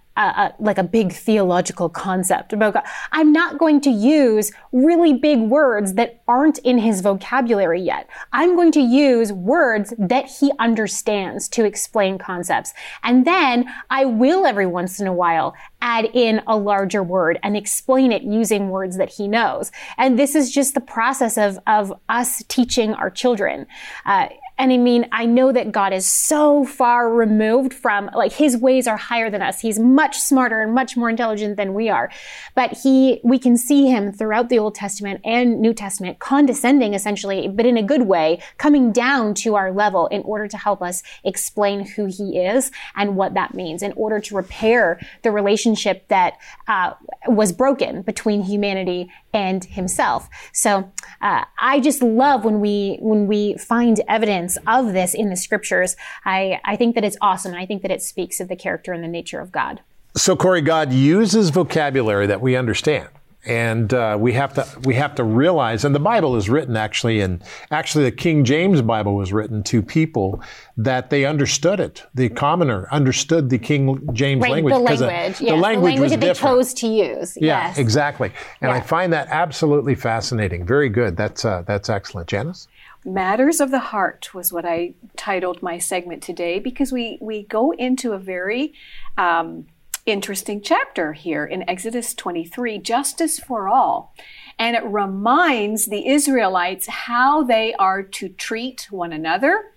like 0.60 0.78
a 0.78 0.84
big 0.84 1.12
theological 1.12 1.90
concept 1.90 2.54
about 2.54 2.74
God. 2.74 2.84
I'm 3.12 3.32
not 3.32 3.58
going 3.58 3.82
to 3.82 3.90
use 3.90 4.52
really 4.72 5.14
big 5.14 5.40
words 5.40 5.94
that 5.96 6.22
aren't 6.28 6.58
in 6.60 6.78
his 6.78 7.02
vocabulary 7.02 7.82
yet. 7.82 8.10
I'm 8.32 8.56
going 8.56 8.72
to 8.74 8.80
use 8.80 9.34
words 9.34 9.94
that 9.98 10.28
he 10.28 10.52
understands 10.60 11.50
to 11.50 11.66
explain 11.66 12.18
concepts. 12.18 12.74
And 13.04 13.26
then 13.26 13.66
I 13.90 14.06
will 14.06 14.46
every 14.46 14.68
once 14.68 15.00
in 15.00 15.08
a 15.08 15.14
while 15.14 15.54
add 15.82 16.06
in 16.14 16.42
a 16.48 16.58
larger 16.58 17.04
word 17.04 17.40
and 17.44 17.56
explain 17.56 18.12
it 18.12 18.24
using 18.24 18.70
words 18.70 18.98
that 18.98 19.10
he 19.10 19.28
knows. 19.28 19.72
And 19.98 20.18
this 20.18 20.34
is 20.34 20.52
just 20.52 20.74
the 20.74 20.82
process 20.82 21.38
of, 21.38 21.60
of 21.68 21.94
us 22.10 22.44
teaching 22.48 22.94
our 22.94 23.10
children. 23.10 23.68
Uh, 24.06 24.30
and 24.58 24.72
I 24.72 24.78
mean, 24.78 25.08
I 25.12 25.26
know 25.26 25.52
that 25.52 25.72
God 25.72 25.92
is 25.92 26.08
so 26.08 26.64
far 26.64 27.12
removed 27.12 27.74
from, 27.74 28.10
like, 28.16 28.32
his 28.32 28.56
ways 28.56 28.88
are 28.88 28.96
higher 28.96 29.30
than 29.30 29.42
us. 29.42 29.60
He's 29.60 29.80
much 29.80 30.18
smarter 30.18 30.62
and 30.62 30.74
much 30.74 30.96
more 30.96 31.10
intelligent 31.10 31.58
than 31.58 31.74
we 31.74 31.90
are. 31.90 32.10
But 32.56 32.78
he, 32.78 33.20
we 33.24 33.38
can 33.38 33.58
see 33.58 33.88
him 33.88 34.14
throughout 34.14 34.48
the 34.48 34.60
Old 34.60 34.76
Testament 34.76 35.20
and 35.26 35.60
New 35.60 35.74
Testament 35.74 36.20
condescending 36.20 36.94
essentially, 36.94 37.50
but 37.50 37.66
in 37.66 37.78
a 37.78 37.84
good 37.84 38.04
way, 38.04 38.42
coming 38.58 38.94
down 38.94 39.34
to 39.36 39.56
our 39.56 39.74
level 39.74 40.08
in 40.08 40.22
order 40.22 40.48
to 40.48 40.58
help 40.58 40.82
us 40.82 41.04
explain 41.24 41.86
who 41.86 42.06
he 42.06 42.40
is 42.40 42.72
and 42.96 43.18
what 43.18 43.34
that 43.34 43.56
means 43.56 43.84
in 43.84 43.92
order 43.98 44.20
to 44.22 44.36
repair 44.36 45.00
the 45.24 45.32
relationship 45.32 46.08
that 46.08 46.36
uh, 46.68 46.94
was 47.28 47.52
broken 47.52 48.02
between 48.04 48.42
humanity 48.42 49.10
and 49.36 49.66
himself. 49.66 50.30
So 50.54 50.92
uh, 51.22 51.44
I 51.60 51.82
just 51.82 52.02
love 52.02 52.46
when 52.46 52.62
we 52.62 52.98
when 53.02 53.28
we 53.28 53.58
find 53.58 54.02
evidence 54.08 54.58
of 54.66 54.94
this 54.94 55.14
in 55.14 55.30
the 55.30 55.36
scriptures. 55.36 55.98
I 56.24 56.62
I 56.64 56.78
think 56.78 56.96
that 56.96 57.04
it's 57.04 57.18
awesome, 57.22 57.52
and 57.52 57.62
I 57.62 57.66
think 57.66 57.82
that 57.82 57.92
it 57.92 58.02
speaks 58.02 58.40
of 58.40 58.48
the 58.48 58.56
character 58.56 58.94
and 58.94 59.04
the 59.04 59.10
nature 59.10 59.42
of 59.42 59.52
God. 59.52 59.82
So 60.16 60.38
Corey, 60.38 60.62
God 60.62 60.94
uses 60.94 61.50
vocabulary 61.50 62.26
that 62.28 62.40
we 62.40 62.56
understand 62.56 63.10
and 63.46 63.94
uh, 63.94 64.18
we 64.20 64.34
have 64.34 64.54
to 64.54 64.66
we 64.84 64.96
have 64.96 65.16
to 65.16 65.24
realize 65.24 65.86
and 65.86 65.94
the 65.94 66.00
bible 66.00 66.36
is 66.36 66.50
written 66.50 66.76
actually 66.76 67.22
and 67.22 67.44
actually 67.72 68.04
the 68.04 68.12
king 68.12 68.44
james 68.44 68.82
bible 68.82 69.16
was 69.16 69.32
written 69.32 69.62
to 69.64 69.82
people 69.82 70.42
that 70.78 71.10
they 71.10 71.26
understood 71.26 71.80
it 71.80 72.04
the 72.14 72.30
commoner 72.30 72.88
understood 72.92 73.50
the 73.50 73.58
king 73.58 74.00
james 74.14 74.42
right, 74.42 74.52
language 74.52 74.74
the 74.74 74.80
language, 74.80 75.38
the, 75.38 75.46
yes, 75.46 75.54
the 75.54 75.56
language, 75.56 75.96
the 75.96 76.02
language 76.02 76.10
that 76.12 76.20
different. 76.20 76.56
they 76.56 76.62
chose 76.62 76.74
to 76.74 76.88
use 76.88 77.38
yeah 77.38 77.68
yes. 77.68 77.78
exactly 77.78 78.32
and 78.62 78.70
Yeah. 78.70 78.78
i 78.78 78.82
find 78.82 79.14
that 79.14 79.28
absolutely 79.30 79.96
fascinating 79.96 80.66
very 80.66 80.90
good 80.90 81.16
that's 81.16 81.46
uh, 81.46 81.64
that's 81.66 81.90
excellent 81.90 82.28
janice 82.28 82.68
Matters 83.08 83.60
of 83.60 83.70
the 83.70 83.78
Heart 83.78 84.34
was 84.34 84.52
what 84.52 84.66
I 84.66 84.96
titled 85.16 85.62
my 85.62 85.78
segment 85.78 86.24
today 86.24 86.58
because 86.58 86.92
we, 86.92 87.20
we 87.22 87.44
go 87.44 87.70
into 87.70 88.14
a 88.14 88.18
very 88.18 88.74
um, 89.16 89.68
interesting 90.06 90.62
chapter 90.62 91.14
here 91.14 91.46
in 91.46 91.68
Exodus 91.68 92.14
23 92.14 92.78
Justice 92.80 93.40
for 93.40 93.68
All. 93.68 94.14
And 94.60 94.76
it 94.76 94.84
reminds 94.86 95.88
the 95.88 96.08
Israelites 96.08 96.88
how 96.88 97.44
they 97.44 97.74
are 97.76 98.04
to 98.04 98.30
treat 98.30 98.88
one 98.92 99.12
another, 99.12 99.72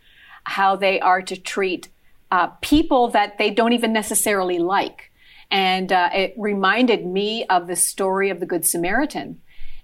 how 0.44 0.76
they 0.76 1.00
are 1.00 1.22
to 1.22 1.36
treat 1.36 1.88
uh, 2.30 2.48
people 2.60 3.08
that 3.08 3.38
they 3.38 3.50
don't 3.50 3.72
even 3.72 3.92
necessarily 3.92 4.58
like. 4.58 5.10
And 5.50 5.90
uh, 5.90 6.10
it 6.12 6.34
reminded 6.36 7.06
me 7.06 7.46
of 7.46 7.66
the 7.66 7.76
story 7.76 8.28
of 8.28 8.38
the 8.38 8.46
Good 8.46 8.66
Samaritan. 8.66 9.40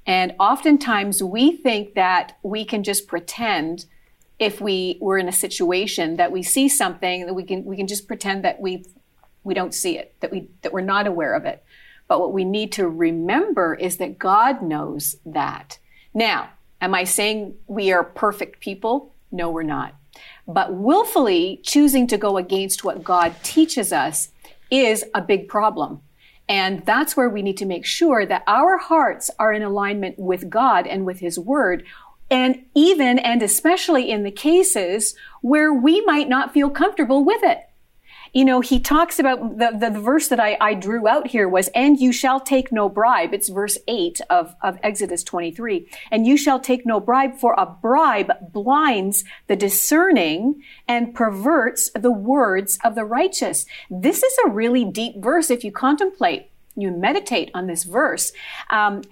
And 0.06 0.34
oftentimes 0.38 1.22
we 1.22 1.56
think 1.56 1.94
that 1.94 2.36
we 2.42 2.66
can 2.66 2.82
just 2.82 3.08
pretend 3.08 3.86
if 4.38 4.60
we 4.60 4.98
were 5.00 5.16
in 5.16 5.28
a 5.28 5.32
situation 5.32 6.16
that 6.16 6.32
we 6.32 6.42
see 6.42 6.68
something 6.68 7.24
that 7.24 7.34
we 7.34 7.44
can 7.44 7.64
we 7.64 7.76
can 7.76 7.86
just 7.86 8.08
pretend 8.08 8.44
that 8.44 8.60
we 8.60 8.84
we 9.44 9.54
don't 9.54 9.74
see 9.74 9.98
it, 9.98 10.14
that 10.20 10.32
we 10.32 10.48
that 10.62 10.72
we're 10.72 10.80
not 10.80 11.06
aware 11.06 11.34
of 11.34 11.44
it. 11.44 11.62
But 12.08 12.20
what 12.20 12.32
we 12.32 12.44
need 12.44 12.72
to 12.72 12.88
remember 12.88 13.74
is 13.74 13.98
that 13.98 14.18
God 14.18 14.62
knows 14.62 15.16
that. 15.24 15.78
Now, 16.12 16.50
am 16.80 16.94
I 16.94 17.04
saying 17.04 17.54
we 17.66 17.92
are 17.92 18.04
perfect 18.04 18.60
people? 18.60 19.14
No, 19.30 19.50
we're 19.50 19.62
not. 19.62 19.94
But 20.46 20.74
willfully 20.74 21.60
choosing 21.62 22.06
to 22.08 22.18
go 22.18 22.36
against 22.36 22.84
what 22.84 23.02
God 23.02 23.34
teaches 23.42 23.92
us 23.92 24.30
is 24.70 25.04
a 25.14 25.22
big 25.22 25.48
problem. 25.48 26.02
And 26.48 26.84
that's 26.84 27.16
where 27.16 27.28
we 27.28 27.42
need 27.42 27.56
to 27.58 27.66
make 27.66 27.86
sure 27.86 28.26
that 28.26 28.44
our 28.46 28.76
hearts 28.76 29.30
are 29.38 29.52
in 29.52 29.62
alignment 29.62 30.18
with 30.18 30.50
God 30.50 30.86
and 30.86 31.06
with 31.06 31.20
His 31.20 31.38
Word. 31.38 31.84
And 32.30 32.64
even 32.74 33.18
and 33.18 33.42
especially 33.42 34.10
in 34.10 34.24
the 34.24 34.30
cases 34.30 35.14
where 35.40 35.72
we 35.72 36.02
might 36.02 36.28
not 36.28 36.52
feel 36.52 36.70
comfortable 36.70 37.24
with 37.24 37.42
it. 37.42 37.60
You 38.34 38.44
know, 38.44 38.60
he 38.60 38.80
talks 38.80 39.20
about 39.20 39.58
the, 39.58 39.78
the, 39.78 39.90
the 39.90 40.00
verse 40.00 40.26
that 40.26 40.40
I, 40.40 40.56
I 40.60 40.74
drew 40.74 41.06
out 41.06 41.28
here 41.28 41.48
was, 41.48 41.68
and 41.68 42.00
you 42.00 42.12
shall 42.12 42.40
take 42.40 42.72
no 42.72 42.88
bribe. 42.88 43.32
It's 43.32 43.48
verse 43.48 43.78
8 43.86 44.20
of, 44.28 44.56
of 44.60 44.76
Exodus 44.82 45.22
23. 45.22 45.88
And 46.10 46.26
you 46.26 46.36
shall 46.36 46.58
take 46.58 46.84
no 46.84 46.98
bribe, 46.98 47.38
for 47.38 47.54
a 47.56 47.64
bribe 47.64 48.52
blinds 48.52 49.24
the 49.46 49.54
discerning 49.54 50.60
and 50.88 51.14
perverts 51.14 51.92
the 51.94 52.10
words 52.10 52.76
of 52.82 52.96
the 52.96 53.04
righteous. 53.04 53.66
This 53.88 54.24
is 54.24 54.36
a 54.44 54.50
really 54.50 54.84
deep 54.84 55.22
verse 55.22 55.48
if 55.48 55.62
you 55.62 55.70
contemplate, 55.70 56.50
you 56.74 56.90
meditate 56.90 57.52
on 57.54 57.68
this 57.68 57.84
verse. 57.84 58.32
Um, 58.68 59.02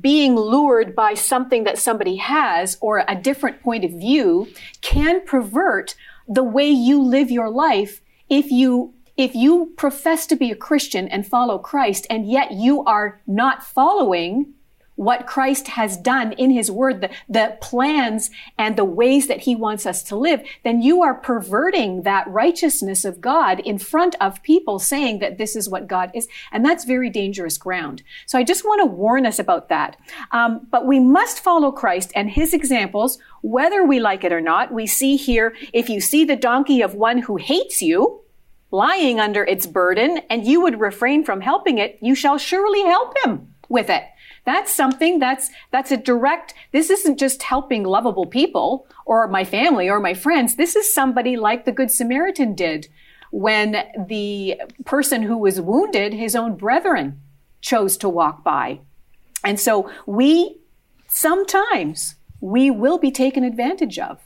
being 0.00 0.34
lured 0.34 0.94
by 0.94 1.12
something 1.12 1.64
that 1.64 1.76
somebody 1.76 2.16
has 2.16 2.78
or 2.80 3.04
a 3.06 3.16
different 3.16 3.62
point 3.62 3.84
of 3.84 3.90
view 3.90 4.48
can 4.80 5.24
pervert 5.26 5.94
the 6.28 6.42
way 6.42 6.68
you 6.68 7.02
live 7.02 7.30
your 7.30 7.50
life 7.50 8.00
if 8.32 8.50
you 8.50 8.94
if 9.18 9.34
you 9.34 9.74
profess 9.76 10.26
to 10.26 10.34
be 10.34 10.50
a 10.50 10.56
Christian 10.56 11.06
and 11.06 11.26
follow 11.26 11.58
Christ 11.58 12.06
and 12.08 12.26
yet 12.26 12.52
you 12.52 12.82
are 12.84 13.20
not 13.26 13.62
following 13.62 14.54
what 15.04 15.26
Christ 15.26 15.68
has 15.68 15.96
done 15.96 16.32
in 16.32 16.50
his 16.50 16.70
word, 16.70 17.00
the, 17.00 17.10
the 17.28 17.56
plans 17.60 18.30
and 18.58 18.76
the 18.76 18.84
ways 18.84 19.28
that 19.28 19.42
he 19.42 19.54
wants 19.54 19.86
us 19.86 20.02
to 20.04 20.16
live, 20.16 20.42
then 20.64 20.82
you 20.82 21.02
are 21.02 21.14
perverting 21.14 22.02
that 22.02 22.28
righteousness 22.28 23.04
of 23.04 23.20
God 23.20 23.60
in 23.60 23.78
front 23.78 24.14
of 24.20 24.42
people 24.42 24.78
saying 24.78 25.18
that 25.20 25.38
this 25.38 25.56
is 25.56 25.68
what 25.68 25.86
God 25.86 26.10
is. 26.14 26.28
And 26.50 26.64
that's 26.64 26.84
very 26.84 27.10
dangerous 27.10 27.58
ground. 27.58 28.02
So 28.26 28.38
I 28.38 28.44
just 28.44 28.64
want 28.64 28.80
to 28.80 28.86
warn 28.86 29.26
us 29.26 29.38
about 29.38 29.68
that. 29.68 29.96
Um, 30.30 30.66
but 30.70 30.86
we 30.86 31.00
must 31.00 31.40
follow 31.40 31.72
Christ 31.72 32.12
and 32.14 32.30
his 32.30 32.54
examples, 32.54 33.18
whether 33.42 33.84
we 33.84 34.00
like 34.00 34.24
it 34.24 34.32
or 34.32 34.40
not. 34.40 34.72
We 34.72 34.86
see 34.86 35.16
here, 35.16 35.54
if 35.72 35.88
you 35.88 36.00
see 36.00 36.24
the 36.24 36.36
donkey 36.36 36.82
of 36.82 36.94
one 36.94 37.18
who 37.18 37.36
hates 37.36 37.82
you, 37.82 38.20
lying 38.70 39.20
under 39.20 39.44
its 39.44 39.66
burden, 39.66 40.18
and 40.30 40.46
you 40.46 40.62
would 40.62 40.80
refrain 40.80 41.22
from 41.24 41.42
helping 41.42 41.76
it, 41.78 41.98
you 42.00 42.14
shall 42.14 42.38
surely 42.38 42.82
help 42.84 43.14
him 43.22 43.54
with 43.68 43.90
it. 43.90 44.02
That's 44.44 44.74
something 44.74 45.18
that's, 45.18 45.50
that's 45.70 45.92
a 45.92 45.96
direct, 45.96 46.54
this 46.72 46.90
isn't 46.90 47.18
just 47.18 47.42
helping 47.42 47.84
lovable 47.84 48.26
people 48.26 48.86
or 49.06 49.28
my 49.28 49.44
family 49.44 49.88
or 49.88 50.00
my 50.00 50.14
friends. 50.14 50.56
This 50.56 50.74
is 50.74 50.92
somebody 50.92 51.36
like 51.36 51.64
the 51.64 51.72
Good 51.72 51.90
Samaritan 51.90 52.54
did 52.54 52.88
when 53.30 53.84
the 54.08 54.60
person 54.84 55.22
who 55.22 55.38
was 55.38 55.60
wounded, 55.60 56.12
his 56.12 56.34
own 56.34 56.56
brethren, 56.56 57.20
chose 57.60 57.96
to 57.98 58.08
walk 58.08 58.42
by. 58.42 58.80
And 59.44 59.58
so 59.58 59.90
we, 60.06 60.58
sometimes, 61.06 62.16
we 62.40 62.70
will 62.70 62.98
be 62.98 63.10
taken 63.10 63.44
advantage 63.44 63.98
of 63.98 64.20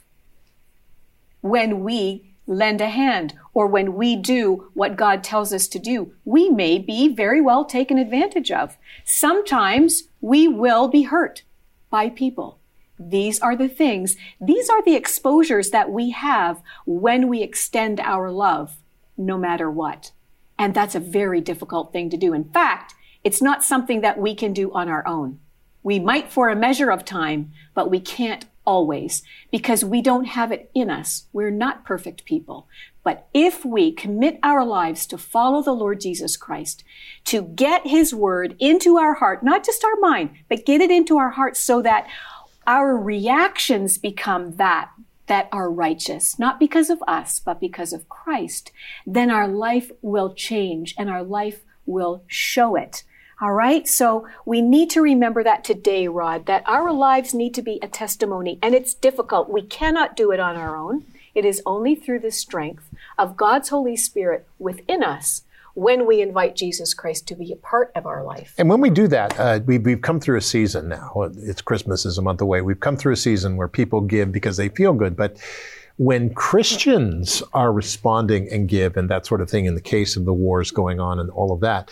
when 1.41 1.83
we 1.83 2.26
lend 2.47 2.81
a 2.81 2.89
hand 2.89 3.33
or 3.53 3.67
when 3.67 3.93
we 3.93 4.15
do 4.15 4.71
what 4.73 4.95
God 4.95 5.23
tells 5.23 5.53
us 5.53 5.67
to 5.67 5.79
do. 5.79 6.13
We 6.25 6.49
may 6.49 6.79
be 6.79 7.13
very 7.13 7.41
well 7.41 7.65
taken 7.65 7.97
advantage 7.97 8.51
of. 8.51 8.77
Sometimes 9.05 10.03
we 10.21 10.47
will 10.47 10.87
be 10.87 11.03
hurt 11.03 11.43
by 11.89 12.09
people. 12.09 12.59
These 12.99 13.39
are 13.41 13.55
the 13.55 13.67
things, 13.67 14.15
these 14.41 14.69
are 14.69 14.81
the 14.81 14.95
exposures 14.95 15.69
that 15.69 15.91
we 15.91 16.09
have 16.11 16.61
when 16.85 17.27
we 17.27 17.43
extend 17.43 17.99
our 17.99 18.31
love, 18.31 18.77
no 19.17 19.37
matter 19.37 19.69
what. 19.69 20.11
And 20.57 20.73
that's 20.73 20.95
a 20.95 20.99
very 20.99 21.39
difficult 21.39 21.93
thing 21.93 22.09
to 22.09 22.17
do. 22.17 22.33
In 22.33 22.45
fact, 22.45 22.95
it's 23.23 23.41
not 23.41 23.63
something 23.63 24.01
that 24.01 24.17
we 24.17 24.33
can 24.33 24.53
do 24.53 24.71
on 24.71 24.89
our 24.89 25.05
own. 25.07 25.39
We 25.83 25.99
might 25.99 26.31
for 26.31 26.49
a 26.49 26.55
measure 26.55 26.89
of 26.89 27.05
time, 27.05 27.51
but 27.75 27.91
we 27.91 27.99
can't 27.99 28.45
always 28.67 29.23
because 29.49 29.83
we 29.83 30.01
don't 30.01 30.25
have 30.25 30.51
it 30.51 30.69
in 30.75 30.91
us. 30.91 31.25
We're 31.31 31.49
not 31.49 31.85
perfect 31.85 32.25
people. 32.25 32.67
But 33.03 33.27
if 33.33 33.63
we 33.63 33.93
commit 33.93 34.37
our 34.43 34.65
lives 34.65 35.07
to 35.07 35.17
follow 35.17 35.63
the 35.63 35.71
Lord 35.71 36.01
Jesus 36.01 36.35
Christ, 36.35 36.83
to 37.23 37.41
get 37.41 37.87
his 37.87 38.13
word 38.13 38.57
into 38.59 38.97
our 38.97 39.15
heart, 39.15 39.41
not 39.43 39.65
just 39.65 39.85
our 39.85 39.95
mind, 40.01 40.31
but 40.49 40.65
get 40.65 40.81
it 40.81 40.91
into 40.91 41.17
our 41.17 41.31
heart 41.31 41.55
so 41.55 41.81
that 41.81 42.05
our 42.67 42.97
reactions 42.97 43.97
become 43.97 44.57
that 44.57 44.91
that 45.27 45.49
are 45.51 45.69
righteous, 45.69 46.39
not 46.39 46.59
because 46.59 46.89
of 46.89 47.03
us, 47.07 47.39
but 47.39 47.59
because 47.59 47.91
of 47.91 48.07
Christ, 48.07 48.71
then 49.05 49.29
our 49.29 49.47
life 49.47 49.91
will 50.01 50.33
change 50.33 50.95
and 50.97 51.09
our 51.09 51.23
life 51.23 51.63
will 51.85 52.23
show 52.27 52.75
it. 52.75 53.03
All 53.39 53.53
right. 53.53 53.87
So 53.87 54.27
we 54.45 54.61
need 54.61 54.89
to 54.91 55.01
remember 55.01 55.43
that 55.43 55.63
today, 55.63 56.07
Rod, 56.07 56.47
that 56.47 56.63
our 56.65 56.91
lives 56.91 57.35
need 57.35 57.53
to 57.55 57.61
be 57.61 57.77
a 57.83 57.87
testimony 57.87 58.57
and 58.63 58.73
it's 58.73 58.95
difficult. 58.95 59.49
We 59.49 59.61
cannot 59.61 60.15
do 60.15 60.31
it 60.31 60.39
on 60.39 60.55
our 60.55 60.75
own. 60.75 61.05
It 61.35 61.45
is 61.45 61.61
only 61.65 61.93
through 61.93 62.19
the 62.21 62.31
strength 62.31 62.89
of 63.15 63.37
God's 63.37 63.69
Holy 63.69 63.95
Spirit 63.95 64.47
within 64.57 65.03
us 65.03 65.43
when 65.75 66.07
we 66.07 66.19
invite 66.19 66.55
Jesus 66.55 66.95
Christ 66.95 67.27
to 67.27 67.35
be 67.35 67.51
a 67.51 67.55
part 67.55 67.91
of 67.95 68.07
our 68.07 68.23
life. 68.23 68.55
And 68.57 68.67
when 68.67 68.81
we 68.81 68.89
do 68.89 69.07
that, 69.09 69.39
uh, 69.39 69.59
we, 69.63 69.77
we've 69.77 70.01
come 70.01 70.19
through 70.19 70.37
a 70.37 70.41
season 70.41 70.89
now. 70.89 71.29
It's 71.37 71.61
Christmas 71.61 72.07
is 72.07 72.17
a 72.17 72.23
month 72.23 72.41
away. 72.41 72.61
We've 72.61 72.79
come 72.79 72.97
through 72.97 73.13
a 73.13 73.17
season 73.17 73.55
where 73.55 73.67
people 73.67 74.01
give 74.01 74.31
because 74.31 74.57
they 74.57 74.69
feel 74.69 74.93
good. 74.93 75.15
But 75.15 75.37
when 75.97 76.33
Christians 76.33 77.43
are 77.53 77.71
responding 77.71 78.49
and 78.51 78.67
give 78.67 78.97
and 78.97 79.07
that 79.09 79.27
sort 79.27 79.41
of 79.41 79.51
thing, 79.51 79.65
in 79.65 79.75
the 79.75 79.81
case 79.81 80.15
of 80.15 80.25
the 80.25 80.33
wars 80.33 80.71
going 80.71 80.99
on 80.99 81.19
and 81.19 81.29
all 81.29 81.51
of 81.51 81.59
that, 81.59 81.91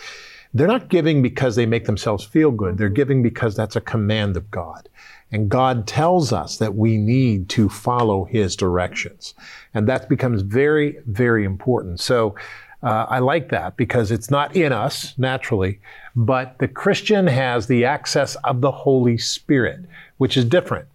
they're 0.54 0.66
not 0.66 0.88
giving 0.88 1.22
because 1.22 1.56
they 1.56 1.66
make 1.66 1.84
themselves 1.84 2.24
feel 2.24 2.50
good. 2.50 2.78
They're 2.78 2.88
giving 2.88 3.22
because 3.22 3.54
that's 3.54 3.76
a 3.76 3.80
command 3.80 4.36
of 4.36 4.50
God. 4.50 4.88
And 5.32 5.48
God 5.48 5.86
tells 5.86 6.32
us 6.32 6.58
that 6.58 6.74
we 6.74 6.96
need 6.96 7.48
to 7.50 7.68
follow 7.68 8.24
His 8.24 8.56
directions. 8.56 9.34
And 9.74 9.88
that 9.88 10.08
becomes 10.08 10.42
very, 10.42 10.98
very 11.06 11.44
important. 11.44 12.00
So, 12.00 12.36
uh, 12.82 13.06
I 13.08 13.18
like 13.18 13.48
that 13.48 13.76
because 13.76 14.10
it's 14.10 14.30
not 14.30 14.54
in 14.54 14.72
us 14.72 15.14
naturally, 15.18 15.80
but 16.14 16.58
the 16.58 16.68
Christian 16.68 17.26
has 17.26 17.66
the 17.66 17.84
access 17.84 18.36
of 18.44 18.60
the 18.60 18.70
Holy 18.70 19.18
Spirit, 19.18 19.80
which 20.18 20.36
is 20.36 20.44
different. 20.44 20.86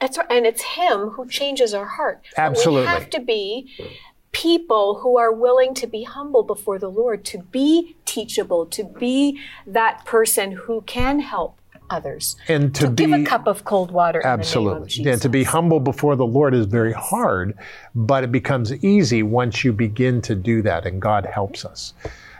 That's 0.00 0.16
right. 0.16 0.26
And 0.30 0.46
it's 0.46 0.62
Him 0.62 1.08
who 1.08 1.26
changes 1.28 1.74
our 1.74 1.86
heart. 1.86 2.22
Absolutely. 2.36 2.86
But 2.86 2.94
we 2.94 3.00
have 3.00 3.10
to 3.10 3.20
be 3.20 3.96
people 4.32 5.00
who 5.00 5.18
are 5.18 5.32
willing 5.32 5.74
to 5.74 5.86
be 5.86 6.04
humble 6.04 6.42
before 6.42 6.78
the 6.78 6.90
Lord, 6.90 7.24
to 7.26 7.38
be 7.38 7.96
teachable, 8.04 8.66
to 8.66 8.84
be 8.84 9.40
that 9.66 10.04
person 10.04 10.52
who 10.52 10.82
can 10.82 11.20
help 11.20 11.60
others. 11.90 12.36
And 12.48 12.74
to, 12.76 12.84
to 12.84 12.90
be, 12.90 13.04
give 13.06 13.12
a 13.12 13.24
cup 13.24 13.46
of 13.46 13.64
cold 13.64 13.90
water. 13.90 14.24
Absolutely. 14.24 15.10
And 15.10 15.20
to 15.20 15.28
be 15.28 15.42
humble 15.42 15.80
before 15.80 16.16
the 16.16 16.26
Lord 16.26 16.54
is 16.54 16.66
very 16.66 16.92
hard, 16.92 17.58
but 17.94 18.24
it 18.24 18.32
becomes 18.32 18.72
easy 18.84 19.22
once 19.22 19.64
you 19.64 19.72
begin 19.72 20.22
to 20.22 20.34
do 20.34 20.62
that, 20.62 20.86
and 20.86 21.02
God 21.02 21.26
helps 21.26 21.64
us. 21.64 21.94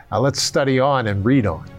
Now 0.09 0.19
let's 0.19 0.41
study 0.41 0.79
on 0.79 1.07
and 1.07 1.23
read 1.25 1.45
on. 1.45 1.69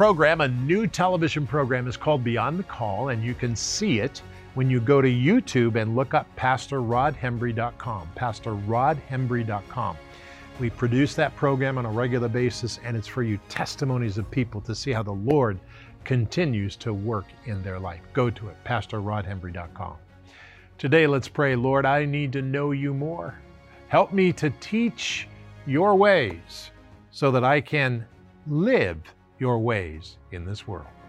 Program, 0.00 0.40
a 0.40 0.48
new 0.48 0.86
television 0.86 1.46
program, 1.46 1.86
is 1.86 1.98
called 1.98 2.24
Beyond 2.24 2.58
the 2.58 2.62
Call, 2.62 3.10
and 3.10 3.22
you 3.22 3.34
can 3.34 3.54
see 3.54 3.98
it 3.98 4.22
when 4.54 4.70
you 4.70 4.80
go 4.80 5.02
to 5.02 5.08
YouTube 5.08 5.78
and 5.78 5.94
look 5.94 6.14
up 6.14 6.26
PastorRodHembree.com. 6.38 8.08
PastorRodHembree.com. 8.16 9.96
We 10.58 10.70
produce 10.70 11.14
that 11.16 11.36
program 11.36 11.76
on 11.76 11.84
a 11.84 11.90
regular 11.90 12.28
basis, 12.28 12.80
and 12.82 12.96
it's 12.96 13.06
for 13.06 13.22
you 13.22 13.38
testimonies 13.50 14.16
of 14.16 14.30
people 14.30 14.62
to 14.62 14.74
see 14.74 14.90
how 14.90 15.02
the 15.02 15.12
Lord 15.12 15.60
continues 16.04 16.76
to 16.76 16.94
work 16.94 17.26
in 17.44 17.62
their 17.62 17.78
life. 17.78 18.00
Go 18.14 18.30
to 18.30 18.48
it, 18.48 18.56
PastorRodHembree.com. 18.64 19.96
Today, 20.78 21.06
let's 21.06 21.28
pray, 21.28 21.54
Lord, 21.56 21.84
I 21.84 22.06
need 22.06 22.32
to 22.32 22.40
know 22.40 22.70
you 22.70 22.94
more. 22.94 23.38
Help 23.88 24.14
me 24.14 24.32
to 24.32 24.48
teach 24.60 25.28
your 25.66 25.94
ways 25.94 26.70
so 27.10 27.30
that 27.32 27.44
I 27.44 27.60
can 27.60 28.06
live 28.46 28.96
your 29.40 29.58
ways 29.58 30.18
in 30.32 30.44
this 30.44 30.68
world. 30.68 30.99